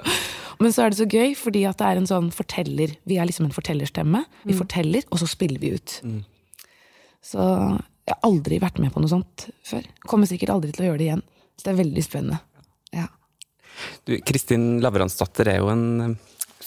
men 0.60 0.74
så 0.74 0.84
er 0.84 0.92
det 0.92 1.00
så 1.00 1.08
gøy, 1.08 1.32
fordi 1.38 1.64
at 1.68 1.78
det 1.80 1.88
er 1.88 2.00
en 2.00 2.10
sånn 2.10 2.32
forteller 2.34 2.96
Vi 3.08 3.18
er 3.18 3.28
liksom 3.28 3.48
en 3.48 3.54
fortellerstemme. 3.54 4.24
Vi 4.48 4.56
forteller, 4.58 5.06
og 5.12 5.22
så 5.22 5.28
spiller 5.30 5.62
vi 5.62 5.72
ut. 5.78 6.00
Så 7.24 7.40
jeg 8.08 8.14
har 8.14 8.24
aldri 8.24 8.60
vært 8.62 8.80
med 8.82 8.92
på 8.94 9.02
noe 9.02 9.10
sånt 9.10 9.48
før. 9.66 9.84
Kommer 10.08 10.28
sikkert 10.30 10.54
aldri 10.54 10.72
til 10.72 10.86
å 10.86 10.90
gjøre 10.90 11.00
det 11.00 11.08
igjen. 11.10 11.24
Så 11.58 11.66
det 11.66 11.72
er 11.72 11.80
veldig 11.82 12.04
spennende. 12.06 12.38
Ja. 12.94 13.06
Du, 14.08 14.14
Kristin 14.26 14.78
Lavransdatter 14.82 15.50
er 15.52 15.60
jo 15.60 15.70
en 15.72 16.16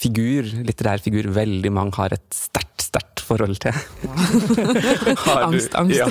figur, 0.02 0.48
litterær 0.66 1.02
figur, 1.04 1.28
veldig 1.36 1.72
mange 1.74 1.94
har 2.00 2.16
et 2.16 2.26
sterkt, 2.34 2.82
sterkt 2.82 3.22
forhold 3.22 3.60
til. 3.64 3.72
Har 5.22 5.46
du- 5.46 5.46
Angst, 5.52 5.76
angst. 5.80 5.96
Ja. 5.96 6.08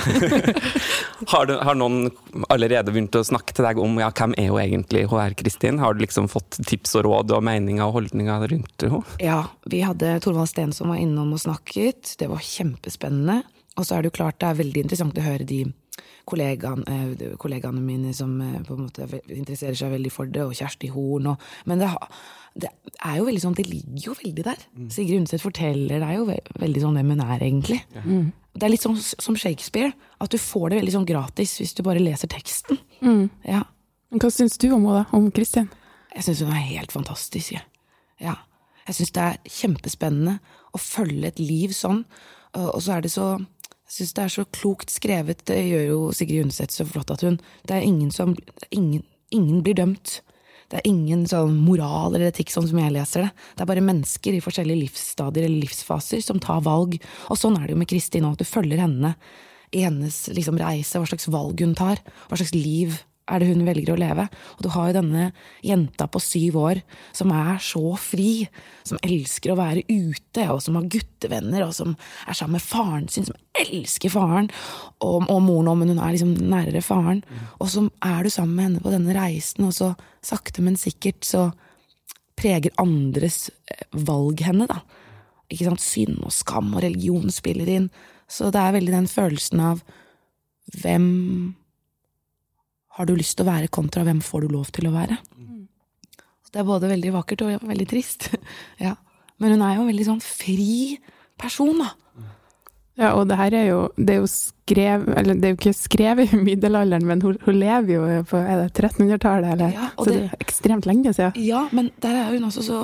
har, 1.32 1.46
du, 1.50 1.54
har 1.66 1.76
noen 1.76 2.06
allerede 2.52 2.92
begynt 2.94 3.18
å 3.18 3.24
snakke 3.26 3.52
til 3.56 3.66
deg 3.66 3.80
om 3.82 3.98
ja, 4.00 4.08
hvem 4.16 4.32
er 4.40 4.48
hun 4.52 4.60
egentlig, 4.62 5.02
hun 5.10 5.20
er 5.20 5.34
Kristin? 5.36 5.80
Har 5.82 5.94
du 5.98 6.04
liksom 6.04 6.30
fått 6.32 6.60
tips 6.70 6.94
og 7.00 7.04
råd 7.08 7.34
og 7.36 7.44
meninger 7.50 7.84
og 7.84 7.98
holdninger 7.98 8.46
rundt 8.54 8.86
henne? 8.86 9.02
Ja, 9.22 9.42
vi 9.68 9.82
hadde 9.84 10.14
Torvald 10.24 10.48
Steen 10.52 10.72
som 10.76 10.92
var 10.94 11.02
innom 11.02 11.34
og 11.36 11.42
snakket. 11.42 12.14
Det 12.20 12.30
var 12.30 12.40
kjempespennende. 12.46 13.42
Og 13.78 13.86
så 13.86 13.96
er 13.98 14.02
det 14.06 14.10
jo 14.12 14.18
klart 14.22 14.40
det 14.42 14.48
er 14.54 14.58
veldig 14.62 14.86
interessant 14.86 15.18
å 15.20 15.24
høre 15.26 15.46
de 15.48 15.60
kollegaene, 16.30 16.84
eh, 16.86 17.36
kollegaene 17.40 17.80
mine 17.82 18.12
som 18.14 18.32
eh, 18.44 18.58
på 18.66 18.76
en 18.76 18.86
måte 18.86 19.06
interesserer 19.34 19.76
seg 19.78 19.92
veldig 19.94 20.12
for 20.14 20.30
det, 20.30 20.44
og 20.46 20.54
Kjersti 20.56 20.90
Horn 20.94 21.26
og 21.32 21.42
Men 21.66 21.80
det, 21.82 21.88
har- 21.90 22.08
det 22.58 22.68
er 23.06 23.16
jo 23.20 23.24
veldig 23.28 23.40
sånn, 23.42 23.54
det 23.54 23.66
ligger 23.68 24.10
jo 24.10 24.14
veldig 24.18 24.44
der. 24.44 24.62
Sigrid 24.90 25.20
Undset 25.22 25.42
forteller 25.42 26.02
deg 26.02 26.16
jo 26.16 26.24
ve 26.28 26.38
veldig 26.58 26.80
sånn 26.82 26.96
hvem 26.98 27.12
hun 27.14 27.22
er, 27.24 27.38
egentlig. 27.38 27.80
Det 28.50 28.66
er 28.66 28.72
litt 28.72 28.82
sånn 28.82 28.98
som 28.98 29.36
Shakespeare, 29.38 29.92
at 30.18 30.32
du 30.32 30.38
får 30.42 30.70
det 30.72 30.80
veldig 30.80 30.94
sånn 30.96 31.06
gratis 31.08 31.52
hvis 31.60 31.76
du 31.78 31.84
bare 31.86 32.02
leser 32.02 32.30
teksten. 32.32 32.80
Ja. 33.46 33.62
Hva 34.10 34.30
syns 34.34 34.58
du 34.58 34.72
om 34.74 34.88
henne. 34.88 35.04
Om 35.14 35.30
Kristin? 35.30 35.68
Jeg 36.16 36.26
syns 36.26 36.42
hun 36.42 36.50
er 36.50 36.64
helt 36.66 36.90
fantastisk. 36.92 37.52
Jeg. 37.54 37.62
Ja. 38.18 38.34
Jeg 38.88 38.96
syns 38.98 39.12
det 39.14 39.22
er 39.22 39.38
kjempespennende 39.60 40.40
å 40.74 40.80
følge 40.82 41.30
et 41.30 41.38
liv 41.38 41.70
sånn. 41.76 42.02
Og 42.58 42.80
så 42.82 42.96
er 42.96 43.06
det 43.06 43.12
så 43.14 43.36
Jeg 43.90 43.94
syns 43.94 44.12
det 44.14 44.22
er 44.24 44.32
så 44.34 44.44
klokt 44.54 44.90
skrevet. 44.90 45.44
Det 45.46 45.56
gjør 45.66 45.86
jo 45.86 46.00
Sigrid 46.14 46.44
Undset 46.48 46.74
så 46.74 46.84
flott 46.86 47.10
at 47.10 47.22
hun 47.26 47.40
Det 47.66 47.74
er 47.76 47.86
ingen 47.86 48.10
som 48.14 48.34
ingen, 48.70 49.02
ingen 49.30 49.62
blir 49.62 49.78
dømt. 49.78 50.20
Det 50.70 50.78
er 50.78 50.86
ingen 50.86 51.24
sånn 51.26 51.56
moral 51.66 52.14
eller 52.14 52.30
etikk 52.30 52.52
sånn 52.54 52.68
som 52.70 52.78
jeg 52.78 52.94
leser 52.94 53.24
det. 53.24 53.30
Det 53.56 53.64
er 53.64 53.70
bare 53.72 53.84
mennesker 53.84 54.36
i 54.36 54.42
forskjellige 54.44 54.84
livsstadier 54.84 55.48
eller 55.48 55.64
livsfaser 55.66 56.22
som 56.22 56.38
tar 56.42 56.62
valg. 56.66 56.94
Og 57.28 57.38
sånn 57.38 57.58
er 57.58 57.66
det 57.66 57.74
jo 57.74 57.80
med 57.82 57.90
Kristin 57.90 58.28
òg, 58.28 58.38
at 58.38 58.44
du 58.44 58.48
følger 58.48 58.82
henne 58.82 59.14
i 59.74 59.84
hennes 59.84 60.22
liksom, 60.34 60.58
reise, 60.62 60.98
hva 60.98 61.10
slags 61.10 61.28
valg 61.30 61.62
hun 61.62 61.74
tar, 61.78 62.02
hva 62.30 62.38
slags 62.38 62.54
liv 62.54 63.00
er 63.30 63.40
det 63.40 63.50
hun 63.50 63.64
velger 63.66 63.94
å 63.94 63.98
leve. 64.00 64.26
Og 64.56 64.64
du 64.64 64.68
har 64.74 64.90
jo 64.90 64.96
denne 64.98 65.30
jenta 65.66 66.08
på 66.10 66.22
syv 66.22 66.58
år 66.60 66.82
som 67.16 67.32
er 67.34 67.60
så 67.64 67.94
fri, 68.00 68.44
som 68.86 69.00
elsker 69.06 69.52
å 69.52 69.58
være 69.60 69.84
ute, 69.88 70.46
og 70.50 70.60
som 70.64 70.78
har 70.78 70.88
guttevenner, 70.90 71.64
og 71.66 71.74
som 71.76 71.94
er 72.26 72.36
sammen 72.36 72.58
med 72.58 72.66
faren 72.66 73.08
sin, 73.12 73.28
som 73.28 73.38
elsker 73.60 74.12
faren, 74.12 74.50
og, 74.98 75.26
og 75.26 75.42
moren 75.46 75.72
òg, 75.72 75.80
men 75.82 75.94
hun 75.94 76.02
er 76.02 76.16
liksom 76.16 76.36
nærere 76.50 76.84
faren. 76.84 77.24
Og 77.58 77.70
så 77.72 77.86
er 78.06 78.24
du 78.24 78.32
sammen 78.32 78.56
med 78.56 78.68
henne 78.68 78.84
på 78.84 78.94
denne 78.94 79.16
reisen, 79.16 79.68
og 79.68 79.76
så 79.76 79.92
sakte, 80.26 80.64
men 80.64 80.78
sikkert 80.80 81.24
så 81.26 81.50
preger 82.40 82.74
andres 82.80 83.48
eh, 83.68 83.86
valg 84.06 84.42
henne, 84.44 84.68
da. 84.70 84.80
Ikke 85.50 85.66
sant? 85.66 85.82
Synd 85.82 86.20
og 86.22 86.34
skam 86.34 86.74
og 86.76 86.84
religion 86.84 87.32
spiller 87.34 87.68
inn. 87.70 87.88
Så 88.30 88.52
det 88.54 88.62
er 88.62 88.76
veldig 88.76 88.94
den 88.94 89.08
følelsen 89.10 89.62
av 89.72 89.80
hvem 90.80 91.08
har 92.98 93.06
du 93.06 93.14
lyst 93.16 93.36
til 93.38 93.46
å 93.46 93.50
være, 93.52 93.68
kontra 93.72 94.02
hvem 94.06 94.20
får 94.24 94.46
du 94.46 94.54
lov 94.56 94.70
til 94.74 94.88
å 94.90 94.94
være. 94.94 95.16
Så 96.44 96.52
Det 96.52 96.60
er 96.62 96.68
både 96.68 96.90
veldig 96.90 97.12
vakkert 97.14 97.42
og 97.46 97.68
veldig 97.70 97.88
trist. 97.88 98.30
ja. 98.86 98.96
Men 99.40 99.54
hun 99.56 99.62
er 99.64 99.76
jo 99.76 99.84
en 99.86 99.90
veldig 99.92 100.06
sånn 100.10 100.22
fri 100.24 100.98
person, 101.40 101.78
da. 101.80 101.92
Ja, 103.00 103.14
og 103.16 103.28
det 103.30 103.36
her 103.38 103.54
er 103.56 103.62
jo 103.70 103.76
Det 103.96 104.12
er 104.12 104.18
jo 104.18 104.26
skrev, 104.28 105.06
eller 105.16 105.38
det 105.40 105.46
er 105.46 105.52
jo 105.54 105.58
ikke 105.60 105.72
skrevet 105.78 106.34
i 106.34 106.40
middelalderen, 106.42 107.06
men 107.08 107.22
hun, 107.24 107.38
hun 107.46 107.56
lever 107.56 107.94
jo 107.94 108.02
på 108.28 108.36
er 108.42 108.58
det 108.66 108.66
1300-tallet, 108.74 109.52
eller 109.54 109.72
Ja, 109.72 109.86
og 109.96 110.04
Så 110.04 110.10
det 110.10 110.18
det- 110.18 110.26
er 110.32 110.44
ekstremt 110.44 110.86
lenge 110.90 111.14
siden. 111.16 111.32
Ja, 111.46 111.62
men 111.72 111.90
der 112.02 112.18
er 112.26 112.34
hun 112.34 112.44
også 112.50 112.62
så 112.66 112.80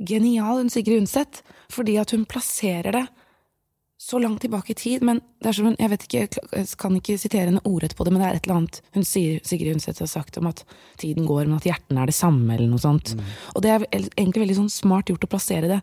genial, 0.00 0.62
hun 0.62 0.70
Sigrid 0.70 1.02
Undset, 1.02 1.42
fordi 1.68 1.98
at 2.00 2.10
hun 2.14 2.24
plasserer 2.24 2.92
det 2.92 3.04
så 4.08 4.18
langt 4.22 4.40
tilbake 4.40 4.72
i 4.72 4.78
tid. 4.78 5.02
Men 5.04 5.20
det 5.42 5.50
er 5.50 5.56
som 5.58 5.68
hun, 5.68 5.76
jeg 5.78 5.92
vet 5.92 6.04
ikke, 6.06 6.24
jeg 6.56 6.66
kan 6.80 6.96
ikke 6.96 7.18
sitere 7.20 7.50
henne 7.50 7.64
ordrett 7.68 7.96
på 7.98 8.06
det, 8.06 8.14
men 8.14 8.22
det 8.22 8.28
er 8.28 8.38
et 8.38 8.48
eller 8.48 8.60
annet 8.62 8.80
hun 8.96 9.06
sier, 9.06 9.42
Sigrid 9.44 9.76
Undset 9.76 10.00
har 10.00 10.08
sagt 10.10 10.38
om 10.40 10.48
at 10.48 10.64
tiden 11.00 11.28
går, 11.28 11.44
men 11.44 11.58
at 11.58 11.68
hjertene 11.68 12.02
er 12.02 12.10
det 12.10 12.16
samme, 12.16 12.48
eller 12.54 12.70
noe 12.70 12.82
sånt. 12.82 13.12
Og 13.54 13.64
det 13.64 13.74
er 13.74 13.86
egentlig 13.92 14.46
veldig 14.46 14.58
sånn 14.62 14.72
smart 14.72 15.12
gjort 15.12 15.28
å 15.28 15.32
plassere 15.34 15.68
det 15.68 15.80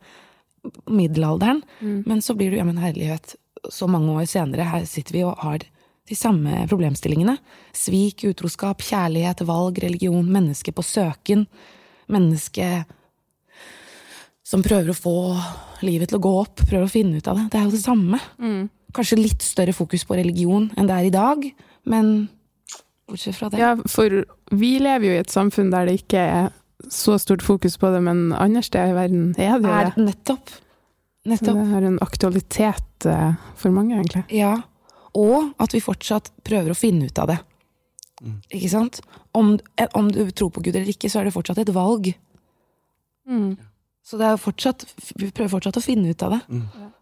middelalderen, 0.90 1.62
middelalderen, 1.86 2.06
men 2.10 2.22
så 2.26 2.34
blir 2.34 2.50
det 2.50 2.58
ja, 2.58 2.66
men 2.66 2.82
herlighet, 2.82 3.36
så 3.70 3.86
mange 3.90 4.16
år 4.18 4.26
senere, 4.30 4.66
her 4.66 4.86
sitter 4.90 5.14
vi 5.14 5.24
og 5.26 5.38
har 5.46 5.62
de 6.10 6.18
samme 6.18 6.66
problemstillingene. 6.70 7.38
Svik, 7.74 8.26
utroskap, 8.30 8.82
kjærlighet, 8.86 9.42
valg, 9.46 9.78
religion, 9.82 10.26
menneske 10.32 10.74
på 10.74 10.86
søken. 10.86 11.46
Menneske 12.14 12.86
som 14.46 14.62
prøver 14.66 14.92
å 14.94 14.98
få 14.98 15.14
livet 15.86 16.12
til 16.12 16.20
å 16.20 16.24
gå 16.24 16.34
opp, 16.44 16.62
prøver 16.62 16.86
å 16.86 16.92
finne 16.92 17.18
ut 17.20 17.28
av 17.32 17.40
det. 17.40 17.46
Det 17.54 17.60
er 17.60 17.66
jo 17.68 17.74
det 17.74 17.82
samme. 17.82 18.20
Kanskje 18.96 19.18
litt 19.20 19.44
større 19.44 19.74
fokus 19.76 20.06
på 20.08 20.16
religion 20.20 20.70
enn 20.78 20.88
det 20.90 20.96
er 21.00 21.08
i 21.10 21.14
dag, 21.16 21.48
men 21.90 22.12
bortsett 23.10 23.36
fra 23.38 23.50
det. 23.52 23.60
Ja, 23.60 23.74
for 23.90 24.22
vi 24.56 24.76
lever 24.82 25.10
jo 25.10 25.16
i 25.18 25.24
et 25.24 25.34
samfunn 25.34 25.74
der 25.74 25.90
det 25.90 25.98
ikke 26.04 26.22
er 26.22 26.54
så 26.92 27.18
stort 27.22 27.42
fokus 27.46 27.78
på 27.82 27.90
det, 27.94 28.04
men 28.06 28.30
andre 28.38 28.62
steder 28.66 28.94
i 28.94 28.98
verden 29.00 29.26
er 29.42 29.58
det 29.60 29.70
jo 29.70 29.74
er 29.74 29.90
det. 29.90 30.06
nettopp. 30.12 30.54
Så 31.26 31.32
Nettopp. 31.32 31.58
det 31.58 31.68
har 31.72 31.86
en 31.90 32.00
aktualitet 32.06 33.06
eh, 33.10 33.38
for 33.58 33.74
mange, 33.74 33.96
egentlig. 33.98 34.24
Ja. 34.30 34.60
Og 35.18 35.56
at 35.64 35.74
vi 35.74 35.82
fortsatt 35.82 36.30
prøver 36.46 36.76
å 36.76 36.78
finne 36.78 37.08
ut 37.10 37.22
av 37.24 37.32
det. 37.32 37.40
Ikke 38.54 38.70
sant? 38.70 39.00
Om, 39.36 39.56
om 39.98 40.12
du 40.14 40.22
tror 40.32 40.52
på 40.54 40.62
Gud 40.62 40.76
eller 40.76 40.92
ikke, 40.94 41.10
så 41.10 41.20
er 41.24 41.28
det 41.28 41.34
fortsatt 41.34 41.64
et 41.64 41.74
valg. 41.74 42.12
Så 44.06 44.20
det 44.22 44.28
er 44.28 44.36
jo 44.36 44.42
fortsatt, 44.44 44.86
vi 45.18 45.32
prøver 45.34 45.50
fortsatt 45.56 45.80
å 45.80 45.82
finne 45.82 46.12
ut 46.14 46.24
av 46.26 46.36
det. 46.36 46.42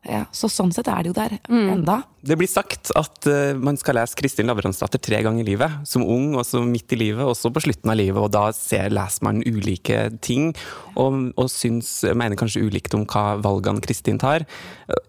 Ja, 0.08 0.26
så 0.36 0.50
sånn 0.52 0.72
sett 0.76 0.88
er 0.92 1.04
det 1.04 1.12
jo 1.12 1.16
der 1.16 1.36
enda. 1.52 2.02
Det 2.24 2.38
blir 2.40 2.48
sagt 2.48 2.94
at 2.96 3.28
uh, 3.28 3.52
man 3.60 3.76
skal 3.80 3.98
lese 3.98 4.16
Kristin 4.16 4.48
Lavransdatter 4.48 5.00
tre 5.04 5.20
ganger 5.26 5.44
i 5.44 5.50
livet. 5.50 5.82
Som 5.88 6.06
ung, 6.08 6.30
og 6.40 6.46
så 6.48 6.62
midt 6.64 6.96
i 6.96 7.00
livet, 7.00 7.24
og 7.28 7.36
så 7.36 7.52
på 7.52 7.64
slutten 7.66 7.92
av 7.92 7.98
livet. 8.00 8.20
Og 8.20 8.32
da 8.32 8.46
ser, 8.56 8.92
leser 8.96 9.26
man 9.28 9.42
ulike 9.44 10.06
ting, 10.24 10.54
og, 10.96 11.34
og 11.40 11.50
syns, 11.52 11.92
mener 12.16 12.40
kanskje 12.40 12.64
ulikt 12.64 12.96
om 12.96 13.04
hva 13.04 13.38
valgene 13.44 13.84
Kristin 13.84 14.20
tar. 14.24 14.48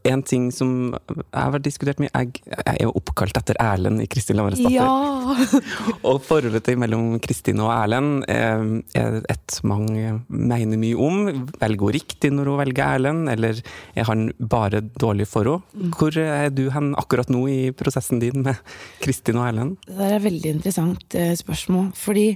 En 0.07 0.23
ting 0.27 0.49
som 0.55 0.95
jeg 0.95 1.55
har 1.55 1.63
diskutert 1.63 2.03
mye, 2.03 2.11
jeg, 2.11 2.43
jeg 2.51 2.67
er 2.75 2.83
jo 2.83 2.95
oppkalt 2.99 3.39
etter 3.39 3.59
Erlend 3.63 4.03
i 4.03 4.09
Kristin 4.11 4.39
Lavransdatter. 4.39 4.75
Ja! 4.75 5.63
Og 6.11 6.19
forholdet 6.27 6.75
mellom 6.79 7.21
Kristin 7.23 7.63
og 7.63 7.71
Erlend 7.75 8.27
eh, 8.31 8.67
er 8.99 9.21
et 9.31 9.59
mange 9.67 10.19
mener 10.27 10.83
mye 10.83 10.99
om. 10.99 11.47
Velger 11.63 11.84
velger 11.85 12.05
riktig 12.05 12.31
når 12.35 12.51
hun 12.51 12.61
velger 12.61 12.85
Erlend, 12.99 13.31
eller 13.33 13.61
er 13.95 14.09
han 14.09 14.29
bare 14.39 14.81
dårlig 14.81 15.27
for 15.31 15.49
henne? 15.49 15.91
Hvor 15.97 16.17
er 16.21 16.51
du 16.55 16.69
hen 16.75 16.93
akkurat 17.01 17.31
nå 17.33 17.47
i 17.51 17.59
prosessen 17.77 18.23
din 18.23 18.45
med 18.45 18.61
Kristin 19.05 19.41
og 19.41 19.49
Erlend? 19.49 19.77
Det 19.89 19.99
er 19.99 20.17
et 20.19 20.27
veldig 20.27 20.55
interessant 20.59 21.19
eh, 21.19 21.35
spørsmål. 21.39 21.93
Fordi 21.99 22.29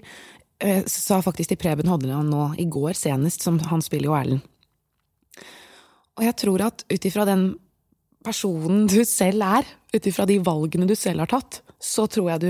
jeg 0.59 0.91
sa 0.91 1.21
faktisk 1.23 1.53
til 1.53 1.61
Preben 1.61 1.89
Hodland 1.89 2.33
nå 2.33 2.53
i 2.59 2.67
går 2.67 2.97
senest, 2.99 3.45
som 3.47 3.61
han 3.71 3.83
spiller 3.85 4.11
jo 4.11 4.19
Erlend. 4.19 4.45
Og 6.19 6.27
jeg 6.27 6.35
tror 6.41 6.65
at 6.67 6.83
ut 6.91 7.05
ifra 7.07 7.25
den 7.29 7.53
personen 8.27 8.89
du 8.91 8.99
selv 9.07 9.45
er, 9.47 9.69
ut 9.95 10.09
ifra 10.11 10.27
de 10.27 10.41
valgene 10.43 10.89
du 10.89 10.97
selv 10.99 11.23
har 11.23 11.31
tatt, 11.31 11.63
så 11.79 12.09
tror 12.11 12.33
jeg 12.33 12.43
du? 12.43 12.49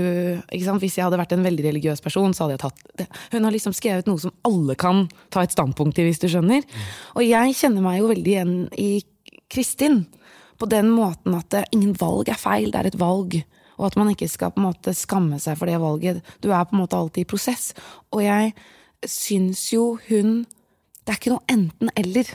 Hvis 0.81 0.97
jeg 0.97 1.05
hadde 1.05 1.19
vært 1.21 1.35
en 1.35 1.45
veldig 1.45 1.65
religiøs 1.67 2.01
person, 2.01 2.33
så 2.33 2.45
hadde 2.45 2.55
jeg 2.55 2.63
tatt 2.63 2.79
det. 2.97 3.05
Hun 3.33 3.45
har 3.45 3.53
liksom 3.53 3.75
skrevet 3.77 4.09
noe 4.09 4.21
som 4.21 4.33
alle 4.47 4.73
kan 4.79 5.03
ta 5.33 5.43
et 5.45 5.53
standpunkt 5.53 6.01
i, 6.01 6.07
hvis 6.07 6.21
du 6.21 6.25
skjønner. 6.31 6.65
Og 7.13 7.21
jeg 7.27 7.57
kjenner 7.59 7.85
meg 7.85 7.99
jo 7.99 8.09
veldig 8.09 8.33
igjen 8.33 8.55
i 8.81 8.89
Kristin. 9.53 10.01
På 10.59 10.67
den 10.69 10.89
måten 10.91 11.37
at 11.37 11.47
det, 11.53 11.67
ingen 11.77 11.93
valg 11.99 12.31
er 12.33 12.41
feil, 12.41 12.71
det 12.73 12.81
er 12.81 12.89
et 12.89 12.99
valg. 12.99 13.37
Og 13.77 13.87
at 13.87 13.95
man 14.01 14.09
ikke 14.11 14.27
skal 14.27 14.51
på 14.51 14.63
en 14.63 14.67
måte 14.71 14.95
skamme 14.97 15.37
seg 15.39 15.61
for 15.61 15.69
det 15.69 15.77
valget. 15.79 16.25
Du 16.41 16.49
er 16.49 16.65
på 16.65 16.75
en 16.75 16.81
måte 16.81 16.97
alltid 16.97 17.23
i 17.23 17.29
prosess. 17.29 17.71
Og 18.11 18.25
jeg 18.25 18.55
syns 19.07 19.69
jo 19.71 19.93
hun 20.09 20.41
Det 21.05 21.13
er 21.13 21.17
ikke 21.21 21.31
noe 21.31 21.49
enten-eller. 21.49 22.27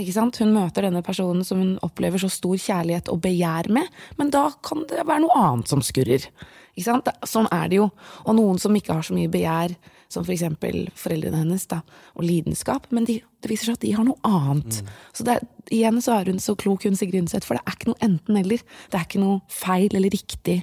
Ikke 0.00 0.14
sant? 0.14 0.38
Hun 0.40 0.54
møter 0.54 0.86
denne 0.86 1.02
personen 1.04 1.44
som 1.44 1.60
hun 1.60 1.72
opplever 1.84 2.20
så 2.22 2.30
stor 2.32 2.56
kjærlighet 2.56 3.10
og 3.12 3.20
begjær 3.26 3.68
med, 3.72 3.90
men 4.16 4.30
da 4.32 4.46
kan 4.64 4.86
det 4.88 5.04
være 5.04 5.24
noe 5.26 5.36
annet 5.36 5.68
som 5.68 5.82
skurrer. 5.84 6.24
Ikke 6.72 6.86
sant? 6.86 7.10
Sånn 7.28 7.48
er 7.52 7.68
det 7.68 7.76
jo. 7.82 7.90
Og 8.24 8.38
noen 8.38 8.60
som 8.60 8.72
ikke 8.76 8.96
har 8.96 9.04
så 9.04 9.12
mye 9.16 9.28
begjær, 9.32 9.74
som 10.12 10.24
for 10.24 10.32
eksempel 10.32 10.86
foreldrene 10.96 11.42
hennes, 11.42 11.66
da, 11.68 11.82
og 12.16 12.24
lidenskap, 12.24 12.88
men 12.92 13.04
de, 13.08 13.18
det 13.44 13.52
viser 13.52 13.68
seg 13.68 13.78
at 13.78 13.84
de 13.84 13.92
har 13.96 14.08
noe 14.08 14.20
annet. 14.24 14.80
Så 15.16 15.28
det 15.28 15.36
er, 15.36 15.46
igjen 15.72 16.00
så 16.04 16.16
er 16.16 16.32
hun 16.32 16.40
så 16.40 16.56
klok, 16.56 16.88
hun 16.88 16.96
Sigrid 16.96 17.26
Undset, 17.26 17.44
for 17.48 17.58
det 17.58 17.64
er 17.66 17.76
ikke 17.76 17.92
noe 17.92 18.04
enten-eller. 18.08 18.64
Det 18.88 18.98
er 18.98 19.08
ikke 19.08 19.22
noe 19.22 19.40
feil 19.52 19.92
eller 19.92 20.12
riktig 20.12 20.58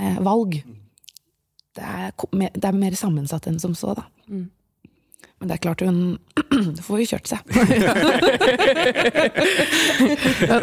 eh, 0.00 0.18
valg. 0.24 0.62
Det 1.76 1.84
er, 1.84 2.12
det 2.56 2.64
er 2.64 2.84
mer 2.84 2.96
sammensatt 2.96 3.48
enn 3.52 3.60
som 3.60 3.76
så, 3.76 3.92
da. 4.00 4.08
Men 5.36 5.50
det 5.50 5.56
er 5.56 5.64
klart 5.66 5.82
hun 5.84 5.98
får 6.86 6.96
jo 7.02 7.06
kjørt 7.10 7.28
seg. 7.28 7.40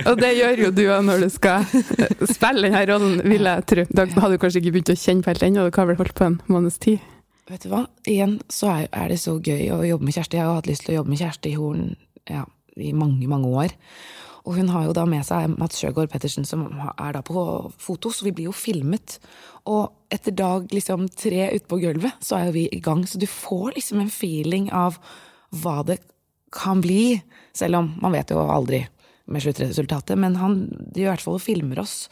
Og 0.09 0.15
det 0.17 0.31
gjør 0.33 0.55
jo 0.65 0.69
du 0.73 0.83
òg 0.87 1.01
når 1.05 1.17
du 1.25 1.29
skal 1.33 1.57
eh, 1.69 2.23
spille 2.31 2.63
denne 2.65 2.81
rollen, 2.89 3.15
vil 3.21 3.45
jeg 3.51 3.65
tro. 3.69 3.83
Da 3.93 4.01
hadde 4.15 4.33
du 4.33 4.41
kanskje 4.41 4.59
ikke 4.63 4.73
begynt 4.79 4.95
å 4.95 4.97
kjenne 4.97 5.21
på 5.21 5.29
helt 5.29 5.45
ennå, 5.45 5.69
du 5.69 5.77
har 5.77 5.89
vel 5.91 6.01
holdt 6.01 6.17
på 6.17 6.25
en 6.25 6.41
måneds 6.49 6.77
tid. 6.81 6.97
Vet 7.51 7.63
du 7.65 7.69
hva? 7.73 7.81
Igjen 8.09 8.35
så 8.51 8.65
er, 8.79 9.07
det 9.11 9.19
så 9.21 9.33
gøy 9.37 9.63
å 9.75 9.77
jobbe 9.85 10.05
med 10.07 10.15
Kjersti. 10.15 10.37
Jeg 10.39 10.47
har 10.47 10.57
hatt 10.57 10.71
lyst 10.71 10.83
til 10.87 10.93
å 10.95 10.97
jobbe 11.01 11.11
med 11.13 11.21
Kjersti 11.21 11.51
Horn 11.59 11.83
ja, 12.31 12.43
i 12.79 12.81
mange, 12.97 13.27
mange 13.29 13.47
år. 13.51 13.69
Og 14.47 14.57
hun 14.57 14.71
har 14.73 14.87
jo 14.87 14.95
da 14.95 15.03
med 15.07 15.23
seg 15.27 15.53
Mats 15.59 15.77
Sjøgaard 15.79 16.09
Pettersen, 16.11 16.45
som 16.47 16.65
er 16.81 17.11
da 17.15 17.21
på 17.23 17.43
foto, 17.79 18.11
så 18.11 18.25
vi 18.25 18.33
blir 18.35 18.49
jo 18.49 18.55
filmet. 18.55 19.19
Og 19.69 19.91
etter 20.13 20.35
dag 20.37 20.71
liksom 20.73 21.07
tre 21.09 21.47
ute 21.55 21.67
på 21.69 21.79
gulvet, 21.81 22.19
så 22.21 22.37
er 22.37 22.49
jo 22.49 22.55
vi 22.59 22.67
i 22.71 22.81
gang. 22.83 23.03
Så 23.09 23.19
du 23.21 23.27
får 23.29 23.73
liksom 23.77 24.03
en 24.03 24.11
feeling 24.13 24.69
av 24.73 24.99
hva 25.63 25.81
det 25.87 25.99
kan 26.53 26.81
bli. 26.83 27.17
Selv 27.53 27.81
om 27.81 27.91
man 28.01 28.15
vet 28.15 28.33
jo 28.33 28.41
aldri 28.41 28.83
med 29.25 29.43
sluttresultatet. 29.43 30.17
Men 30.19 30.37
han 30.41 30.57
i 30.95 31.05
hvert 31.07 31.23
fall 31.23 31.41
filmer 31.41 31.81
oss 31.83 32.07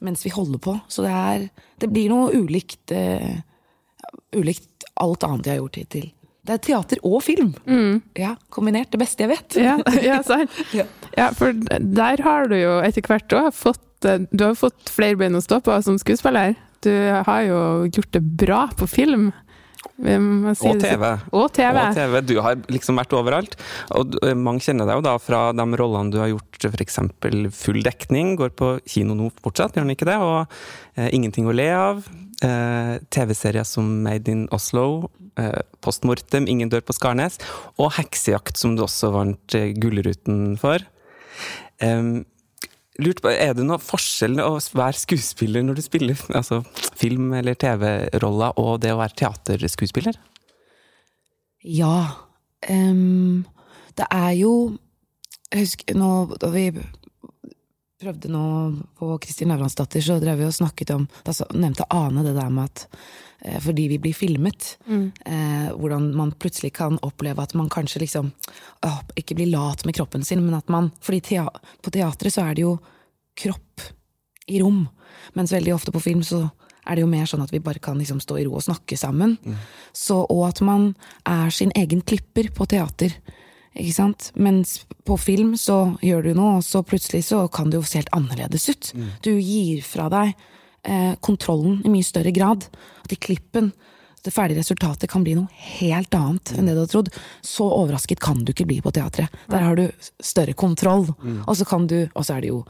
mens 0.00 0.22
vi 0.24 0.32
holder 0.32 0.62
på. 0.64 0.78
Så 0.88 1.04
det, 1.04 1.12
er, 1.12 1.48
det 1.82 1.90
blir 1.92 2.08
noe 2.12 2.32
ulikt. 2.32 2.94
uh, 2.94 3.42
ulikt 4.36 4.86
alt 5.00 5.24
annet 5.26 5.46
jeg 5.46 5.56
har 5.56 5.62
gjort 5.64 5.78
hittil. 5.80 6.08
Det 6.40 6.56
er 6.56 6.62
teater 6.64 7.02
og 7.04 7.20
film. 7.22 7.52
Ja, 8.16 8.32
Kombinert. 8.52 8.90
Det 8.92 9.00
beste 9.02 9.26
jeg 9.26 9.32
vet. 9.34 9.58
Ja, 9.60 9.76
ja. 10.00 10.20
Ja. 10.78 10.86
Ja, 11.18 11.28
for 11.36 11.52
der 11.52 12.22
har 12.24 12.48
du 12.48 12.56
jo 12.56 12.78
etter 12.86 13.04
hvert 13.04 13.34
òg 13.34 13.50
fått 13.54 14.06
eh, 14.08 14.22
Du 14.30 14.44
har 14.46 14.56
fått 14.58 14.92
flere 14.94 15.18
bein 15.20 15.36
å 15.36 15.42
stå 15.44 15.58
på 15.66 15.74
som 15.84 15.98
skuespiller. 16.00 16.54
Du 16.84 16.92
har 17.26 17.44
jo 17.46 17.60
gjort 17.92 18.12
det 18.16 18.22
bra 18.40 18.64
på 18.76 18.88
film. 18.88 19.30
Si 20.00 20.68
Og 20.68 20.80
TV. 20.80 21.04
Og 21.36 21.46
TV. 21.52 21.76
Og 21.76 21.96
TV. 21.96 22.14
Du 22.24 22.34
har 22.40 22.56
liksom 22.72 23.00
vært 23.00 23.12
overalt. 23.16 23.56
Og 23.96 24.16
mange 24.36 24.64
kjenner 24.64 24.88
deg 24.88 25.00
jo 25.00 25.04
da 25.04 25.14
fra 25.20 25.42
de 25.56 25.66
rollene 25.80 26.12
du 26.12 26.18
har 26.20 26.32
gjort 26.32 26.68
f.eks. 26.70 26.98
full 27.56 27.80
dekning, 27.84 28.34
går 28.40 28.54
på 28.56 28.74
kino 28.88 29.16
nå 29.16 29.30
fortsatt, 29.44 29.76
gjør 29.76 29.86
den 29.86 29.96
ikke 29.96 30.08
det? 30.08 30.18
Og 30.24 30.40
eh, 30.96 31.10
Ingenting 31.16 31.48
å 31.48 31.56
le 31.56 31.68
av. 31.76 32.04
Eh, 32.40 32.94
TV-serier 33.12 33.68
som 33.68 33.88
Made 34.04 34.32
in 34.32 34.46
Oslo, 34.56 35.10
eh, 35.36 35.60
Postmortem, 35.84 36.48
Ingen 36.48 36.72
dør 36.72 36.84
på 36.84 36.96
Skarnes, 36.96 37.36
og 37.76 37.92
Heksejakt, 37.98 38.56
som 38.56 38.76
du 38.76 38.84
også 38.86 39.12
vant 39.12 39.56
eh, 39.56 39.74
Gullruten 39.76 40.56
for. 40.60 40.84
Em, 41.84 42.24
lurt 43.02 43.22
på, 43.24 43.30
Er 43.32 43.54
det 43.56 43.64
noe 43.66 43.80
forskjell 43.82 44.40
å 44.42 44.54
være 44.76 44.98
skuespiller 45.00 45.64
når 45.66 45.80
du 45.80 45.82
spiller 45.84 46.20
altså, 46.36 46.62
film- 46.98 47.32
eller 47.36 47.54
TV-roller, 47.54 48.58
og 48.60 48.80
det 48.84 48.92
å 48.94 49.00
være 49.00 49.16
teaterskuespiller? 49.22 50.18
Ja. 51.64 52.26
Um, 52.68 53.46
det 53.96 54.06
er 54.12 54.32
jo 54.36 54.54
Jeg 55.50 55.64
husker 55.64 55.96
nå 55.98 56.10
da 56.38 56.50
vi 56.54 56.68
prøvde 58.00 58.30
nå 58.32 58.44
på 58.96 59.14
Kristin 59.20 59.50
Lavransdatter, 59.52 60.00
så 60.00 60.16
drev 60.20 60.40
vi 60.40 60.46
og 60.48 60.54
snakket 60.56 60.92
om 60.94 61.06
Da 61.24 61.34
nevnte 61.52 61.84
Ane 61.92 62.24
det 62.24 62.32
der 62.36 62.52
med 62.52 62.70
at 62.70 62.84
eh, 63.44 63.58
fordi 63.60 63.88
vi 63.92 63.98
blir 64.00 64.16
filmet, 64.16 64.76
eh, 64.88 65.68
hvordan 65.76 66.10
man 66.16 66.32
plutselig 66.32 66.72
kan 66.78 66.96
oppleve 67.04 67.42
at 67.42 67.54
man 67.54 67.68
kanskje 67.68 68.04
liksom 68.04 68.30
å, 68.86 68.92
Ikke 69.16 69.36
blir 69.36 69.52
lat 69.52 69.84
med 69.84 69.98
kroppen 69.98 70.24
sin, 70.24 70.44
men 70.44 70.56
at 70.56 70.68
man 70.72 70.90
fordi 71.00 71.20
tea 71.32 71.44
på 71.82 71.92
teatret 71.92 72.32
så 72.32 72.46
er 72.48 72.56
det 72.56 72.64
jo 72.64 72.78
kropp 73.36 73.84
i 74.50 74.62
rom, 74.62 74.86
mens 75.36 75.52
veldig 75.52 75.74
ofte 75.74 75.92
på 75.92 76.02
film 76.02 76.24
så 76.26 76.48
er 76.86 76.96
det 76.96 77.04
jo 77.04 77.10
mer 77.12 77.28
sånn 77.28 77.44
at 77.44 77.52
vi 77.52 77.60
bare 77.62 77.78
kan 77.78 77.98
liksom 78.00 78.22
stå 78.24 78.38
i 78.40 78.46
ro 78.48 78.56
og 78.56 78.64
snakke 78.64 78.96
sammen. 78.98 79.36
Så, 79.92 80.16
og 80.24 80.48
at 80.48 80.62
man 80.64 80.94
er 81.28 81.52
sin 81.54 81.70
egen 81.76 82.00
klipper 82.00 82.48
på 82.56 82.66
teater. 82.66 83.12
Ikke 83.78 83.94
sant? 83.94 84.30
Mens 84.34 84.80
på 85.06 85.16
film 85.20 85.52
så 85.58 85.96
gjør 86.02 86.22
du 86.26 86.32
noe, 86.34 86.56
og 86.58 86.64
så 86.66 86.82
plutselig 86.82 87.22
så 87.28 87.44
kan 87.52 87.70
det 87.70 87.78
jo 87.78 87.86
se 87.86 88.00
helt 88.00 88.10
annerledes 88.16 88.68
ut. 88.72 88.92
Du 89.22 89.30
gir 89.38 89.82
fra 89.86 90.08
deg 90.10 90.32
eh, 90.82 91.14
kontrollen 91.22 91.80
i 91.86 91.92
mye 91.92 92.06
større 92.06 92.32
grad. 92.34 92.66
At 93.04 93.14
i 93.14 93.20
klippen 93.20 93.70
det 94.20 94.34
ferdige 94.34 94.60
resultatet 94.60 95.08
kan 95.08 95.22
bli 95.24 95.32
noe 95.38 95.48
helt 95.80 96.12
annet 96.12 96.50
enn 96.52 96.66
det 96.68 96.74
du 96.76 96.82
hadde 96.82 96.92
trodd. 96.92 97.12
Så 97.40 97.64
overrasket 97.64 98.20
kan 98.20 98.42
du 98.44 98.50
ikke 98.52 98.66
bli 98.68 98.80
på 98.84 98.92
teatret. 98.92 99.32
Der 99.48 99.64
har 99.64 99.78
du 99.78 99.86
større 100.20 100.52
kontroll. 100.52 101.06
Og 101.46 101.54
så 101.56 101.64
kan 101.64 101.86
du 101.88 102.02
Og 102.14 102.26
så 102.26 102.36
er 102.36 102.40
det 102.44 102.50
jo 102.50 102.64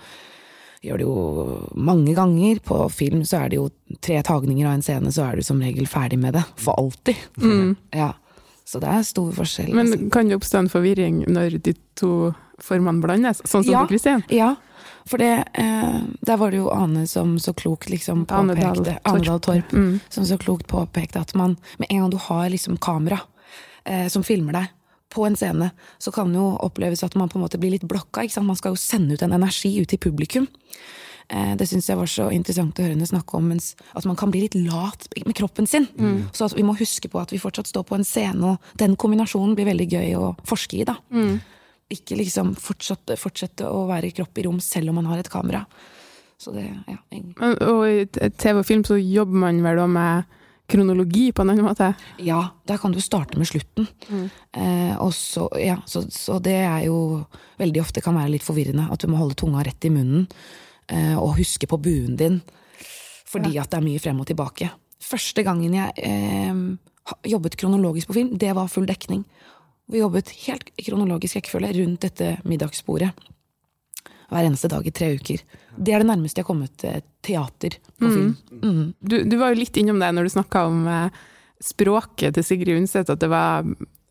gjør 0.80 0.96
det 0.96 1.04
jo 1.04 1.68
mange 1.74 2.14
ganger. 2.14 2.60
På 2.64 2.88
film 2.88 3.24
så 3.24 3.42
er 3.42 3.48
det 3.50 3.58
jo 3.58 3.66
tre 4.00 4.22
tagninger 4.22 4.66
av 4.68 4.78
en 4.78 4.82
scene, 4.82 5.10
så 5.12 5.26
er 5.26 5.36
du 5.36 5.42
som 5.42 5.60
regel 5.60 5.86
ferdig 5.90 6.18
med 6.22 6.34
det. 6.38 6.44
For 6.56 6.78
alltid. 6.78 7.16
Ja. 7.92 8.12
Så 8.64 8.80
det 8.82 8.88
er 8.88 9.02
stor 9.06 9.32
forskjell. 9.34 9.72
Men 9.74 10.10
kan 10.10 10.28
det 10.28 10.38
oppstå 10.38 10.58
en 10.64 10.68
forvirring 10.72 11.24
når 11.28 11.58
de 11.62 11.74
to 11.98 12.32
formene 12.62 13.02
blandes, 13.02 13.40
sånn 13.42 13.64
som 13.64 13.72
Ja. 13.72 13.84
på 13.84 13.94
Kristin? 13.94 14.22
Ja, 14.30 14.54
for 15.06 15.18
det, 15.18 15.44
eh, 15.54 16.00
der 16.22 16.36
var 16.36 16.50
det 16.50 16.58
jo 16.58 16.70
Ane 16.70 17.06
som 17.06 17.38
så 17.38 17.52
klokt 17.52 17.88
liksom 17.90 18.26
påpekte 18.26 18.98
Torp. 19.04 19.24
Dahl 19.24 19.40
Torp. 19.40 19.72
Mm. 19.72 20.00
Som 20.08 20.24
så 20.24 20.38
klokt 20.38 20.66
påpekte 20.68 21.20
at 21.20 21.34
man 21.34 21.56
med 21.78 21.88
en 21.90 22.00
gang 22.00 22.10
du 22.10 22.16
har 22.16 22.48
liksom 22.50 22.76
kamera 22.78 23.20
eh, 23.84 24.08
som 24.08 24.22
filmer 24.22 24.52
deg 24.52 24.68
på 25.10 25.26
en 25.26 25.34
scene, 25.36 25.70
så 25.98 26.12
kan 26.14 26.30
det 26.30 26.38
jo 26.38 26.56
oppleves 26.62 27.02
at 27.02 27.16
man 27.16 27.28
på 27.28 27.38
en 27.38 27.42
måte 27.42 27.58
blir 27.58 27.72
litt 27.72 27.82
blokka. 27.82 28.22
Man 28.42 28.56
skal 28.56 28.72
jo 28.72 28.76
sende 28.76 29.14
ut 29.14 29.22
en 29.22 29.32
energi 29.32 29.80
ut 29.80 29.88
til 29.88 29.98
publikum. 29.98 30.46
Eh, 31.30 31.52
det 31.56 31.68
syns 31.70 31.86
jeg 31.86 31.98
var 31.98 32.10
så 32.10 32.26
interessant 32.34 32.78
å 32.78 32.82
høre 32.82 32.96
henne 32.96 33.06
snakke 33.06 33.38
om, 33.38 33.46
mens 33.52 33.72
at 33.94 34.06
man 34.08 34.18
kan 34.18 34.32
bli 34.34 34.42
litt 34.44 34.56
lat 34.58 35.06
med 35.22 35.36
kroppen 35.38 35.68
sin. 35.70 35.86
Så 36.34 36.48
at 36.48 36.56
vi 36.58 36.66
må 36.66 36.74
huske 36.78 37.10
på 37.12 37.20
at 37.22 37.30
vi 37.34 37.38
fortsatt 37.42 37.70
står 37.70 37.86
på 37.86 37.98
en 37.98 38.06
scene, 38.06 38.54
og 38.54 38.76
den 38.82 38.96
kombinasjonen 38.98 39.54
blir 39.58 39.70
veldig 39.70 39.88
gøy 39.92 40.18
å 40.18 40.34
forske 40.48 40.80
i. 40.82 40.88
da. 40.88 40.98
Ikke 41.90 42.18
liksom 42.18 42.54
fortsette, 42.58 43.16
fortsette 43.18 43.66
å 43.66 43.86
være 43.88 44.12
kropp 44.14 44.38
i 44.38 44.46
rom 44.46 44.60
selv 44.62 44.90
om 44.90 45.00
man 45.00 45.10
har 45.10 45.22
et 45.22 45.30
kamera. 45.30 45.64
Så 46.40 46.54
det, 46.54 46.64
ja, 46.88 46.96
Og 47.68 47.82
i 47.84 48.04
TV 48.08 48.62
og 48.62 48.66
film 48.66 48.84
så 48.86 48.96
jobber 48.96 49.42
man 49.42 49.58
vel 49.62 49.76
da 49.76 49.86
med 49.90 50.36
kronologi 50.70 51.32
på 51.34 51.42
en 51.42 51.50
annen 51.52 51.66
måte? 51.66 51.92
ja, 52.22 52.40
der 52.66 52.78
kan 52.78 52.94
du 52.94 53.00
starte 53.02 53.38
med 53.38 53.48
slutten. 53.50 53.88
Eh, 54.52 54.94
og 55.02 55.12
så, 55.14 55.48
ja, 55.58 55.80
så, 55.86 56.04
så 56.10 56.38
det 56.42 56.56
er 56.62 56.86
jo 56.86 57.24
veldig 57.60 57.82
ofte 57.82 58.02
kan 58.04 58.16
være 58.16 58.36
litt 58.36 58.46
forvirrende. 58.46 58.86
At 58.90 59.02
du 59.02 59.10
må 59.10 59.18
holde 59.20 59.38
tunga 59.38 59.64
rett 59.66 59.84
i 59.84 59.92
munnen. 59.92 60.28
Eh, 60.90 61.16
og 61.18 61.36
huske 61.38 61.68
på 61.70 61.78
buen 61.80 62.16
din. 62.18 62.40
Fordi 63.30 63.54
at 63.62 63.70
det 63.70 63.78
er 63.78 63.86
mye 63.86 64.02
frem 64.02 64.20
og 64.22 64.28
tilbake. 64.30 64.70
Første 65.00 65.44
gangen 65.46 65.74
jeg 65.76 65.92
eh, 66.04 66.62
jobbet 67.30 67.56
kronologisk 67.60 68.10
på 68.10 68.18
film, 68.18 68.34
det 68.38 68.52
var 68.58 68.70
full 68.70 68.88
dekning. 68.90 69.24
Vi 69.90 70.02
jobbet 70.02 70.32
helt 70.46 70.70
i 70.78 70.86
kronologisk 70.86 71.38
rekkefølge 71.38 71.74
rundt 71.80 72.06
dette 72.06 72.34
middagsbordet. 72.46 73.10
Hver 74.30 74.46
eneste 74.46 74.70
dag 74.70 74.86
i 74.86 74.92
tre 74.94 75.08
uker. 75.18 75.40
Det 75.74 75.94
er 75.94 76.02
det 76.02 76.10
nærmeste 76.10 76.38
jeg 76.38 76.46
har 76.46 76.50
kommet 76.52 76.84
eh, 76.86 77.00
teater 77.26 77.78
på 77.98 78.10
film. 78.10 78.34
Mm. 78.62 78.84
Du, 79.00 79.16
du 79.26 79.38
var 79.40 79.54
jo 79.54 79.62
litt 79.62 79.78
innom 79.80 79.98
det 80.02 80.10
når 80.14 80.26
du 80.26 80.34
snakka 80.36 80.66
om 80.68 80.84
eh, 80.90 81.24
språket 81.62 82.36
til 82.36 82.46
Sigrid 82.46 82.78
Undset, 82.78 83.10
at 83.10 83.22
det 83.22 83.30
var 83.30 83.66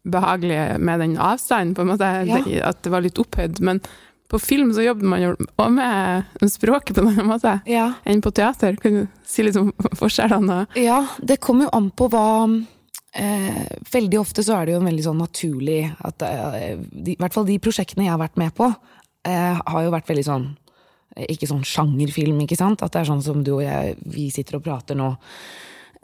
behagelig 0.10 0.80
med 0.80 1.02
den 1.04 1.15
avstanden, 1.22 1.76
på 1.76 1.84
en 1.84 1.92
måte. 1.94 2.10
Ja. 2.28 2.44
At 2.72 2.84
det 2.84 2.92
var 2.92 3.04
litt 3.04 3.20
opphøyd. 3.20 3.60
Men 3.63 3.82
på 4.30 4.39
film 4.42 4.70
så 4.76 4.84
jobber 4.86 5.10
man 5.10 5.22
jo 5.24 5.30
også 5.58 5.70
med 5.74 6.52
språket 6.54 6.96
på 6.96 7.02
en 7.02 7.08
annen 7.13 7.30
måte 7.32 7.56
Ja. 7.70 7.88
enn 8.06 8.22
på 8.22 8.32
teater. 8.36 8.76
Kan 8.82 8.94
du 9.00 9.08
si 9.26 9.44
litt 9.46 9.58
om 9.58 9.72
forskjellene? 9.98 10.68
Ja, 10.78 11.00
det 11.22 11.39
kommer 11.42 11.65
jo 11.68 11.72
an 11.80 11.89
på 11.92 12.08
hva 12.13 12.26
eh, 13.18 13.65
Veldig 13.92 14.20
ofte 14.22 14.46
så 14.46 14.60
er 14.60 14.65
det 14.70 14.76
jo 14.76 14.82
en 14.84 14.89
veldig 14.92 15.06
sånn 15.08 15.22
naturlig 15.24 15.82
at 16.06 16.22
eh, 16.28 16.78
de, 16.78 17.15
I 17.15 17.20
hvert 17.20 17.34
fall 17.34 17.48
de 17.50 17.58
prosjektene 17.63 18.06
jeg 18.06 18.13
har 18.13 18.22
vært 18.22 18.38
med 18.38 18.54
på, 18.58 18.70
eh, 19.26 19.58
har 19.65 19.84
jo 19.88 19.96
vært 19.98 20.10
veldig 20.13 20.28
sånn 20.30 20.48
eh, 21.18 21.26
Ikke 21.34 21.50
sånn 21.50 21.65
sjangerfilm, 21.65 22.38
ikke 22.46 22.60
sant? 22.60 22.84
At 22.86 22.94
det 22.94 23.02
er 23.02 23.10
sånn 23.10 23.26
som 23.26 23.42
du 23.44 23.56
og 23.58 23.63
jeg, 23.65 23.98
vi 24.06 24.30
sitter 24.34 24.60
og 24.62 24.65
prater 24.70 24.98
nå. 25.00 25.15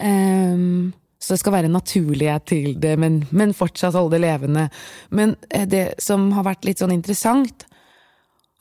Um, 0.01 0.93
så 1.21 1.33
det 1.33 1.39
skal 1.41 1.55
være 1.55 1.69
naturlighet 1.71 2.43
til 2.49 2.73
det, 2.81 2.97
men, 3.01 3.21
men 3.33 3.53
fortsatt 3.55 3.95
holde 3.97 4.17
det 4.17 4.25
levende. 4.25 4.67
Men 5.15 5.35
eh, 5.49 5.63
det 5.69 5.85
som 6.03 6.27
har 6.35 6.45
vært 6.45 6.65
litt 6.67 6.81
sånn 6.83 6.93
interessant, 6.93 7.65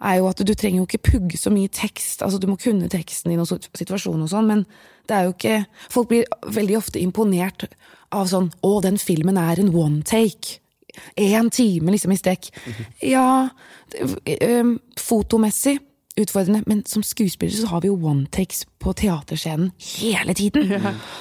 er 0.04 0.18
jo 0.20 0.26
at 0.28 0.42
du 0.44 0.52
trenger 0.54 0.82
jo 0.82 0.86
ikke 0.88 1.02
pugge 1.10 1.38
så 1.40 1.50
mye 1.52 1.70
tekst. 1.72 2.22
Altså 2.22 2.38
Du 2.40 2.46
må 2.50 2.58
kunne 2.60 2.90
teksten 2.92 3.32
i 3.32 3.38
noen 3.38 3.48
situasjon 3.48 4.22
og 4.24 4.28
sånn, 4.30 4.50
men 4.50 4.66
det 5.08 5.16
er 5.16 5.24
jo 5.28 5.32
ikke 5.34 5.56
Folk 5.90 6.10
blir 6.12 6.24
veldig 6.46 6.76
ofte 6.78 7.00
imponert 7.00 7.66
av 8.12 8.28
sånn 8.28 8.52
'Å, 8.62 8.82
den 8.82 8.98
filmen 8.98 9.36
er 9.38 9.60
en 9.60 9.74
one 9.74 10.02
take'. 10.02 10.58
Én 11.18 11.50
time 11.50 11.90
liksom 11.90 12.12
i 12.12 12.16
strekk. 12.16 12.50
Ja, 13.02 13.48
det- 13.90 14.38
ø, 14.42 14.78
fotomessig 14.96 15.80
utfordrende, 16.16 16.62
men 16.66 16.84
som 16.86 17.02
skuespiller 17.02 17.54
så 17.56 17.66
har 17.66 17.80
vi 17.82 17.88
jo 17.90 17.96
one 18.06 18.26
takes 18.30 18.62
på 18.78 18.92
teaterscenen 18.94 19.72
hele 19.98 20.34
tiden. 20.34 20.70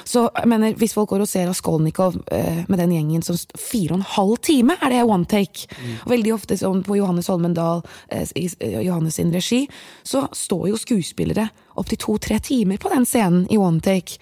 Så 0.04 0.28
jeg 0.36 0.48
mener, 0.48 0.76
hvis 0.78 0.94
folk 0.94 1.08
går 1.10 1.24
og 1.24 1.28
ser 1.28 1.48
Raskolnikov 1.50 2.20
eh, 2.32 2.62
med 2.68 2.78
den 2.78 2.92
gjengen 2.94 3.24
som 3.26 3.38
fire 3.58 3.94
og 3.94 3.98
en 3.98 4.06
halv 4.14 4.36
time, 4.46 4.76
er 4.78 4.94
det 4.94 5.02
one 5.02 5.26
take. 5.26 5.66
Og 6.04 6.14
veldig 6.14 6.34
ofte 6.34 6.58
som 6.60 6.82
på 6.86 6.98
Johannes 7.00 7.26
Holmendal, 7.32 7.82
eh, 8.08 8.26
i 8.38 8.46
eh, 8.60 8.80
Johannes 8.86 9.18
sin 9.18 9.34
regi, 9.34 9.64
så 10.06 10.28
står 10.32 10.68
jo 10.70 10.80
skuespillere 10.80 11.48
opptil 11.74 11.98
to-tre 11.98 12.38
timer 12.38 12.78
på 12.78 12.92
den 12.94 13.06
scenen 13.08 13.48
i 13.50 13.58
one 13.58 13.82
take. 13.82 14.20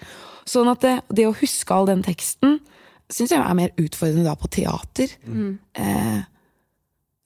Sånn 0.49 0.71
at 0.71 0.81
det, 0.81 0.95
det 1.13 1.27
å 1.29 1.35
huske 1.37 1.73
all 1.73 1.85
den 1.87 2.01
teksten 2.03 2.57
syns 3.13 3.33
jeg 3.35 3.43
er 3.43 3.57
mer 3.57 3.75
utfordrende 3.77 4.25
da 4.25 4.33
på 4.39 4.49
teater. 4.49 5.11
Eh, 5.77 6.23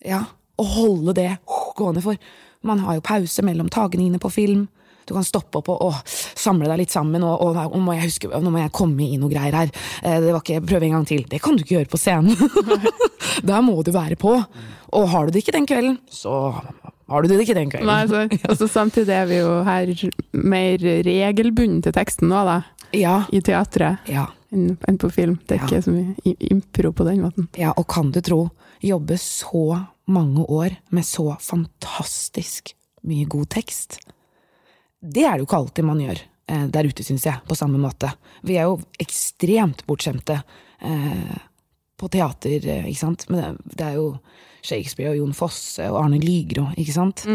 ja, 0.08 0.20
å 0.58 0.66
holde 0.68 1.16
det 1.16 1.32
gående 1.78 2.04
for. 2.04 2.20
Man 2.64 2.80
har 2.80 2.96
jo 2.98 3.02
pause 3.06 3.44
mellom 3.46 3.70
tagningene 3.70 4.20
på 4.20 4.32
film. 4.34 4.68
Du 5.08 5.14
kan 5.16 5.24
stoppe 5.24 5.62
opp 5.62 5.70
og, 5.72 5.82
og 5.88 5.94
samle 6.36 6.68
deg 6.68 6.82
litt 6.82 6.92
sammen. 6.92 7.24
Og, 7.24 7.40
og, 7.42 7.56
og 7.72 7.80
må 7.80 7.94
jeg 7.96 8.10
huske, 8.10 8.28
nå 8.28 8.52
må 8.52 8.60
jeg 8.60 8.74
komme 8.76 9.06
i 9.08 9.16
noe 9.22 9.30
greier 9.32 9.56
her. 9.56 9.70
Eh, 10.04 10.18
det 10.20 10.34
var 10.34 10.42
ikke, 10.44 10.60
Prøv 10.68 10.84
en 10.84 10.98
gang 10.98 11.06
til. 11.08 11.24
Det 11.32 11.40
kan 11.42 11.56
du 11.56 11.64
ikke 11.64 11.78
gjøre 11.78 11.92
på 11.94 12.00
scenen. 12.02 12.36
Der 13.48 13.62
må 13.64 13.78
du 13.88 13.92
være 13.96 14.18
på. 14.20 14.34
Og 14.98 15.10
har 15.14 15.26
du 15.28 15.32
det 15.36 15.44
ikke 15.46 15.56
den 15.56 15.68
kvelden, 15.68 15.98
så 16.12 16.34
har 17.08 17.24
du 17.24 17.28
det 17.32 17.40
ikke 17.44 17.56
den 17.56 17.70
kvelden. 17.72 17.88
Nei, 17.88 18.02
altså, 18.04 18.64
og 18.66 18.72
samtidig 18.72 19.14
er 19.16 19.26
vi 19.30 19.40
jo 19.42 19.52
her 19.68 19.92
mer 20.48 20.84
regelbundet 21.08 21.88
til 21.88 21.96
teksten 21.96 22.32
nå, 22.32 22.44
da. 22.48 22.58
Ja, 22.96 23.18
I 23.36 23.42
teatret 23.44 24.08
ja, 24.12 24.26
enn 24.56 25.00
på 25.00 25.10
film. 25.12 25.38
Det 25.48 25.58
er 25.58 25.64
Ja. 25.64 25.68
ikke 25.68 25.84
så 25.84 25.92
mye 25.92 26.36
impro 26.52 26.92
på 26.96 27.04
den 27.08 27.20
måten. 27.26 27.48
ja, 27.60 27.74
og 27.76 27.88
kan 27.92 28.12
du 28.16 28.22
tro, 28.24 28.46
jobbe 28.84 29.18
så 29.20 29.66
mange 30.12 30.46
år 30.46 30.78
med 30.96 31.06
så 31.06 31.36
fantastisk 31.44 32.74
mye 33.08 33.28
god 33.30 33.50
tekst. 33.54 34.00
Det 35.00 35.24
er 35.26 35.36
det 35.36 35.46
jo 35.46 35.50
ikke 35.50 35.62
alltid 35.62 35.88
man 35.88 36.02
gjør 36.02 36.22
eh, 36.24 36.66
der 36.74 36.90
ute, 36.90 37.06
syns 37.06 37.28
jeg, 37.28 37.44
på 37.48 37.58
samme 37.58 37.80
måte. 37.82 38.10
Vi 38.48 38.58
er 38.58 38.70
jo 38.70 38.80
ekstremt 39.00 39.86
bortskjemte 39.88 40.40
eh, 40.82 41.38
på 41.98 42.10
teater, 42.14 42.62
eh, 42.64 42.88
ikke 42.90 43.04
sant. 43.04 43.28
Men 43.34 43.60
det, 43.64 43.84
er 43.84 43.98
jo 44.00 44.10
Shakespeare 44.66 45.14
og 45.14 45.22
Jon 45.22 45.36
Fosse 45.38 45.90
og 45.92 46.02
Arne 46.04 46.20
Ligro, 46.22 46.70
ikke 46.78 46.96
sant. 46.96 47.26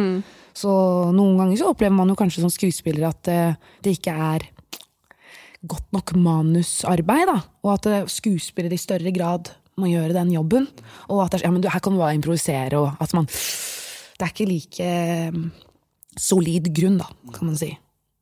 Så 0.57 0.73
noen 1.17 1.39
ganger 1.41 1.61
så 1.61 1.71
opplever 1.73 1.97
man 1.97 2.13
jo 2.13 2.19
kanskje 2.19 2.45
som 2.45 2.53
skuespiller 2.53 3.09
at 3.09 3.31
eh, 3.33 3.57
det 3.85 3.97
ikke 3.97 4.13
er 4.13 4.49
godt 5.63 5.89
nok 5.95 6.15
manusarbeid, 6.19 7.29
da. 7.31 7.39
Og 7.65 7.75
at 7.77 7.89
eh, 7.91 8.09
skuespillere 8.11 8.77
i 8.77 8.83
større 8.83 9.15
grad 9.15 9.53
må 9.81 9.91
gjøre 9.91 10.17
den 10.17 10.33
jobben. 10.35 10.67
Og 11.09 11.25
at 11.25 11.37
det 11.37 11.45
ja, 11.47 11.53
men 11.53 11.63
du, 11.65 11.69
her 11.73 11.83
kan 11.83 11.95
du 11.95 12.01
bare 12.03 12.17
improvisere, 12.19 12.79
og 12.79 12.97
at 13.01 13.15
man 13.17 13.29
Det 13.29 14.27
er 14.27 14.31
ikke 14.31 14.47
like 14.47 14.87
eh, 14.87 15.39
solid 16.21 16.69
grunn, 16.77 16.99
da, 17.01 17.09
kan 17.35 17.49
man 17.49 17.57
si. 17.59 17.73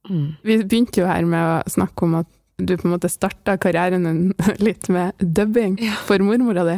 Vi 0.08 0.56
begynte 0.62 1.02
jo 1.02 1.08
her 1.10 1.26
med 1.28 1.42
å 1.44 1.70
snakke 1.70 2.06
om 2.06 2.14
at 2.22 2.28
du 2.60 2.74
på 2.76 2.88
en 2.88 2.94
måte 2.94 3.08
starta 3.08 3.56
karrieren 3.60 4.04
din 4.04 4.20
litt 4.66 4.88
med 4.92 5.16
dubbing 5.20 5.78
for 6.08 6.22
mormora 6.24 6.64
di. 6.66 6.76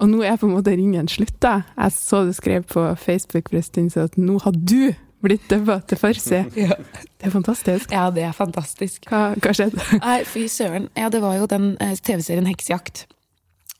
Og 0.00 0.10
nå 0.12 0.22
er 0.24 0.38
på 0.40 0.48
en 0.48 0.56
måte 0.56 0.74
ringen 0.76 1.08
slutta. 1.10 1.60
Jeg 1.76 1.96
så 1.96 2.24
du 2.28 2.34
skrev 2.36 2.66
på 2.68 2.84
Facebook 3.00 3.50
for 3.50 3.60
en 3.60 3.66
stund 3.66 3.94
siden 3.94 4.10
at 4.10 4.18
nå 4.20 4.38
har 4.44 4.56
du 4.56 4.92
blitt 5.20 5.48
dubba 5.52 5.80
til 5.88 6.00
farsi. 6.00 6.42
Ja. 6.56 6.76
Det 7.20 7.28
er 7.28 7.32
fantastisk. 7.34 7.92
Ja, 7.92 8.06
det 8.08 8.22
er 8.24 8.32
fantastisk. 8.32 9.04
Hva, 9.10 9.34
hva 9.36 9.52
skjedde? 9.56 9.82
Nei, 10.00 10.20
fy 10.24 10.46
søren. 10.48 10.88
Ja, 10.96 11.10
det 11.12 11.20
var 11.20 11.36
jo 11.36 11.48
den 11.50 11.74
eh, 11.84 11.92
TV-serien 12.00 12.48
Heksejakt. 12.48 13.04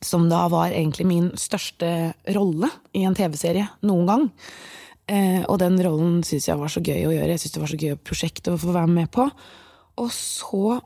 Som 0.04 0.28
da 0.30 0.46
var 0.48 0.72
egentlig 0.72 1.06
min 1.08 1.30
største 1.36 2.12
rolle 2.32 2.70
i 2.96 3.04
en 3.04 3.16
TV-serie 3.16 3.66
noen 3.84 4.06
gang. 4.08 4.28
Eh, 5.10 5.42
og 5.44 5.58
den 5.60 5.76
rollen 5.84 6.20
syns 6.26 6.48
jeg 6.48 6.60
var 6.60 6.72
så 6.72 6.82
gøy 6.84 7.08
å 7.08 7.12
gjøre. 7.14 7.34
Jeg 7.34 7.42
syns 7.42 7.56
det 7.56 7.64
var 7.64 7.72
så 7.72 7.80
gøy 7.80 7.98
prosjekt 7.98 8.48
å 8.48 8.56
få 8.60 8.72
være 8.76 8.94
med 8.94 9.10
på. 9.12 9.26
Og 10.00 10.12
så 10.14 10.78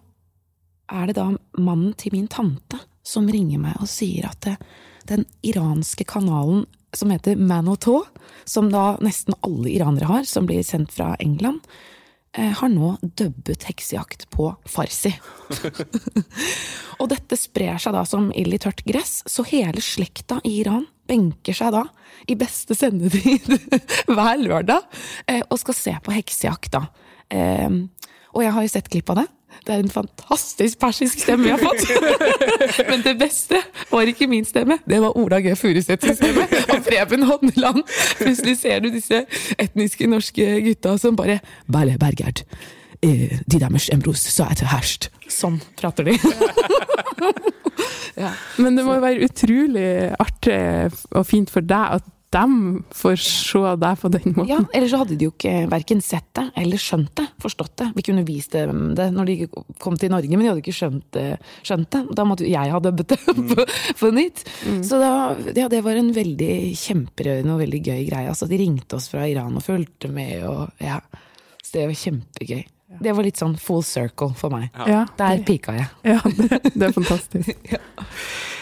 er 0.90 1.08
det 1.08 1.16
da 1.18 1.28
mannen 1.60 1.94
til 2.00 2.16
min 2.16 2.28
tante 2.30 2.80
som 3.04 3.28
ringer 3.28 3.60
meg 3.60 3.78
og 3.80 3.88
sier 3.90 4.26
at 4.30 4.40
det, 4.46 4.56
den 5.08 5.26
iranske 5.44 6.06
kanalen 6.08 6.64
som 6.96 7.10
heter 7.12 7.36
Manotau, 7.36 8.04
som 8.48 8.70
da 8.72 8.94
nesten 9.04 9.36
alle 9.44 9.72
iranere 9.72 10.08
har, 10.08 10.28
som 10.28 10.46
blir 10.48 10.62
sendt 10.64 10.94
fra 10.94 11.14
England, 11.20 11.64
har 12.34 12.70
nå 12.72 12.96
dubbet 13.02 13.62
heksejakt 13.68 14.24
på 14.34 14.48
farsi. 14.66 15.12
og 17.00 17.06
dette 17.12 17.38
sprer 17.38 17.78
seg 17.78 17.94
da 17.94 18.02
som 18.08 18.32
ild 18.34 18.56
i 18.56 18.60
tørt 18.62 18.82
gress, 18.88 19.20
så 19.30 19.44
hele 19.46 19.82
slekta 19.84 20.40
i 20.42 20.56
Iran 20.64 20.88
benker 21.06 21.54
seg 21.54 21.74
da 21.76 21.84
i 22.26 22.36
beste 22.38 22.74
sendetid 22.74 23.46
hver 24.14 24.40
lørdag 24.40 24.82
eh, 25.28 25.42
og 25.44 25.60
skal 25.60 25.78
se 25.78 25.94
på 26.02 26.14
heksejakt, 26.16 26.74
da. 26.74 26.86
Eh, 27.30 27.70
og 28.34 28.42
jeg 28.42 28.54
har 28.56 28.66
jo 28.66 28.72
sett 28.72 28.90
klipp 28.90 29.14
av 29.14 29.22
det. 29.22 29.28
Det 29.64 29.74
er 29.74 29.80
en 29.80 29.92
fantastisk 29.92 30.78
persisk 30.82 31.22
stemme 31.22 31.46
vi 31.46 31.52
har 31.54 31.62
fått! 31.62 31.86
Men 32.90 33.04
det 33.06 33.16
beste 33.20 33.60
var 33.90 34.10
ikke 34.10 34.28
min 34.30 34.44
stemme, 34.48 34.78
det 34.88 35.00
var 35.00 35.16
Ola 35.20 35.40
G. 35.44 35.54
Furuseths 35.56 36.18
stemme. 36.18 36.46
Og 36.74 36.84
Preben 36.84 37.26
Håndeland. 37.28 37.82
Plutselig 38.20 38.58
ser 38.60 38.84
du 38.84 38.90
disse 38.92 39.24
etniske 39.58 40.08
norske 40.10 40.48
gutta 40.68 40.96
som 41.00 41.16
bare 41.16 41.40
Bale 41.70 41.98
Bergerd. 42.00 42.44
Eh, 43.04 43.38
de 43.46 43.60
deres 43.60 43.90
embros 43.92 44.22
så 44.32 44.46
er 44.48 44.58
det 44.60 44.70
herst. 44.70 45.10
Sånn 45.28 45.58
prater 45.78 46.06
de. 46.08 46.14
ja. 48.22 48.32
Men 48.60 48.78
det 48.78 48.84
må 48.86 48.96
jo 48.96 49.04
være 49.04 49.28
utrolig 49.28 49.88
artig 50.20 50.58
og 51.12 51.26
fint 51.28 51.52
for 51.52 51.64
deg 51.64 51.98
at 51.98 52.10
de 52.34 52.44
får 52.98 53.16
se 53.22 53.60
deg 53.84 54.00
på 54.02 54.10
den 54.12 54.32
måten. 54.34 54.50
ja, 54.50 54.58
Eller 54.74 54.90
så 54.90 55.00
hadde 55.02 55.16
de 55.20 55.28
jo 55.28 55.32
ikke 55.34 55.52
verken 55.70 56.00
sett 56.04 56.26
det 56.34 56.48
eller 56.60 56.80
skjønt 56.82 57.12
det. 57.20 57.26
Forstått 57.42 57.74
det. 57.80 57.88
Vi 57.96 58.04
kunne 58.08 58.24
vist 58.26 58.56
dem 58.56 58.88
det 58.98 59.06
når 59.14 59.30
de 59.30 59.36
kom 59.82 59.96
til 60.00 60.10
Norge, 60.12 60.30
men 60.34 60.42
de 60.44 60.50
hadde 60.52 60.64
ikke 60.64 60.74
skjønt 60.76 61.06
det. 61.14 61.26
Skjønt 61.66 61.90
det. 61.94 62.02
Da 62.18 62.26
måtte 62.28 62.48
jeg 62.48 62.72
ha 62.74 62.80
dubbet 62.82 63.14
det 63.14 63.20
på, 63.54 63.66
på 64.02 64.10
nytt. 64.16 64.44
Så 64.86 64.98
da, 65.02 65.12
ja, 65.54 65.68
det 65.72 65.82
var 65.86 66.00
en 66.00 66.10
veldig 66.16 66.52
kjemperørende 66.80 67.54
og 67.54 67.62
veldig 67.64 67.82
gøy 67.86 68.04
greie. 68.10 68.28
Altså, 68.32 68.50
de 68.50 68.58
ringte 68.60 68.98
oss 68.98 69.10
fra 69.12 69.26
Iran 69.30 69.54
og 69.58 69.64
fulgte 69.66 70.10
med 70.12 70.42
og 70.50 70.70
ja. 70.82 70.98
Så 71.64 71.78
det 71.78 71.86
var 71.88 72.00
kjempegøy. 72.02 72.64
Det 73.02 73.10
var 73.16 73.26
litt 73.26 73.40
sånn 73.40 73.56
full 73.58 73.82
circle 73.82 74.34
for 74.38 74.52
meg. 74.54 74.68
Ja, 74.86 75.04
Der 75.18 75.40
pika 75.46 75.72
jeg. 75.74 75.88
ja, 76.06 76.20
det, 76.38 76.60
det 76.74 76.90
er 76.90 76.92
fantastisk. 76.94 77.56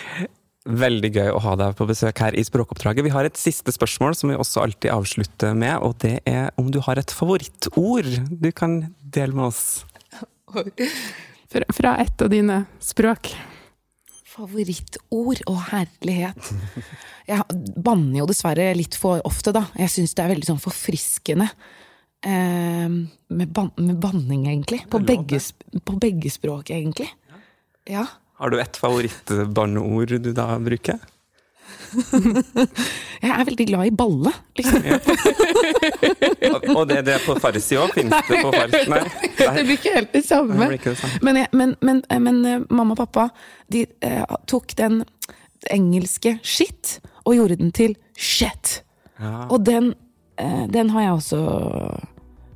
Veldig 0.63 1.09
gøy 1.11 1.31
å 1.35 1.41
ha 1.43 1.57
deg 1.59 1.75
på 1.75 1.87
besøk 1.89 2.21
her 2.23 2.37
i 2.39 2.43
Språkoppdraget. 2.47 3.03
Vi 3.03 3.11
har 3.11 3.27
et 3.27 3.39
siste 3.39 3.73
spørsmål 3.75 4.15
som 4.15 4.31
vi 4.31 4.39
også 4.39 4.63
alltid 4.63 4.93
avslutter 4.95 5.57
med, 5.59 5.75
og 5.83 5.97
det 6.05 6.21
er 6.29 6.53
om 6.61 6.69
du 6.71 6.79
har 6.87 7.01
et 7.01 7.11
favorittord 7.11 8.07
du 8.31 8.51
kan 8.55 8.95
dele 9.03 9.35
med 9.35 9.51
oss. 9.51 9.83
Fra, 11.53 11.67
fra 11.69 11.91
et 12.01 12.23
av 12.25 12.31
dine 12.33 12.63
språk. 12.81 13.29
Favorittord 14.33 15.43
og 15.51 15.59
herlighet. 15.69 16.49
Jeg 17.29 17.45
banner 17.77 18.23
jo 18.23 18.29
dessverre 18.31 18.71
litt 18.79 18.97
for 18.97 19.21
ofte, 19.29 19.53
da. 19.53 19.67
Jeg 19.77 19.93
syns 19.93 20.17
det 20.17 20.25
er 20.25 20.33
veldig 20.33 20.49
sånn 20.49 20.63
forfriskende. 20.63 21.51
Eh, 22.25 22.89
med, 22.89 23.53
ban 23.53 23.69
med 23.77 24.01
banning, 24.01 24.47
egentlig. 24.49 24.81
På 24.89 25.03
begge, 25.05 25.43
på 25.85 25.99
begge 26.01 26.33
språk, 26.33 26.73
egentlig. 26.73 27.11
Ja. 27.91 28.07
Har 28.43 28.51
du 28.51 28.59
et 28.59 28.77
favorittbarneord 28.83 30.17
du 30.25 30.33
da 30.35 30.49
bruker? 30.59 30.99
Jeg 33.23 33.31
er 33.31 33.45
veldig 33.47 33.67
glad 33.69 33.87
i 33.87 33.93
balle, 33.95 34.31
liksom. 34.59 34.79
Og- 36.49 36.65
Og 36.77 36.89
det 36.89 36.97
er 36.99 37.05
det 37.07 37.17
på 37.27 37.37
farsi 37.41 37.77
òg? 37.79 37.93
Fins 37.95 38.15
det 38.29 38.41
på 38.43 38.51
farsi? 38.55 38.81
Nei. 38.91 39.03
Det 39.43 39.65
blir 39.67 39.77
ikke 39.77 39.93
helt 39.95 40.13
det 40.17 40.25
samme. 40.27 40.69
Det 40.73 40.81
det 40.85 40.97
samme. 40.99 41.19
Men, 41.23 41.37
jeg, 41.43 41.49
men, 41.53 41.75
men, 41.85 42.03
men 42.25 42.41
eh, 42.49 42.65
mamma 42.71 42.97
og 42.97 43.01
pappa 43.05 43.29
de 43.73 43.85
eh, 44.03 44.25
tok 44.51 44.75
den 44.79 45.03
engelske 45.71 46.39
shit 46.43 46.97
og 47.25 47.37
gjorde 47.39 47.59
den 47.61 47.71
til 47.77 47.95
shit. 48.19 48.81
Ja. 49.21 49.47
Og 49.53 49.63
den, 49.67 49.93
eh, 50.43 50.65
den 50.73 50.91
har 50.97 51.07
jeg 51.07 51.13
også 51.21 51.43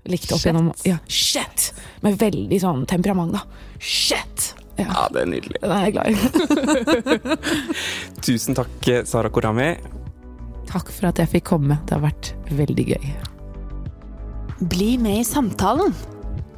likt 0.07 0.33
opp 0.33 0.40
Shit. 0.40 0.49
gjennom 0.51 0.72
Ja, 0.87 0.99
shit! 1.11 1.72
Med 2.03 2.18
veldig 2.20 2.59
sånn 2.62 2.85
temperament, 2.90 3.33
da. 3.37 3.44
Shit! 3.83 4.53
Ja, 4.76 4.86
ja, 4.88 5.04
det 5.12 5.22
er 5.22 5.30
nydelig. 5.30 5.60
den 5.62 5.72
er 5.72 5.84
jeg 5.86 5.94
glad 5.96 6.06
i. 6.10 6.16
Tusen 8.26 8.58
takk, 8.58 8.90
Sara 9.08 9.30
Korami. 9.32 9.70
Takk 10.68 10.90
for 10.92 11.08
at 11.10 11.22
jeg 11.22 11.32
fikk 11.38 11.46
komme. 11.54 11.78
Det 11.86 11.96
har 11.96 12.04
vært 12.04 12.34
veldig 12.52 12.86
gøy. 12.90 13.06
Bli 14.72 14.90
med 15.00 15.22
i 15.22 15.24
samtalen. 15.26 15.94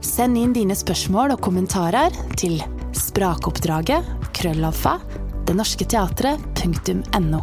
Send 0.05 0.39
inn 0.39 0.55
dine 0.55 0.77
spørsmål 0.79 1.35
og 1.35 1.43
kommentarer 1.43 2.15
til 2.39 2.61
sprakoppdraget 2.97 4.07
krøllalfa 4.39 4.99
denorsketeatret.no. 5.49 7.41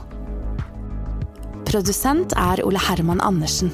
Produsent 1.66 2.36
er 2.40 2.62
Ole 2.64 2.80
Herman 2.80 3.24
Andersen. 3.26 3.74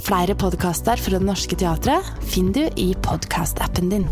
Flere 0.00 0.34
podkaster 0.38 1.00
fra 1.00 1.18
Det 1.18 1.26
Norske 1.26 1.56
Teatret 1.60 2.06
finner 2.24 2.52
du 2.70 2.80
i 2.80 2.92
podkastappen 3.04 3.90
din. 3.92 4.06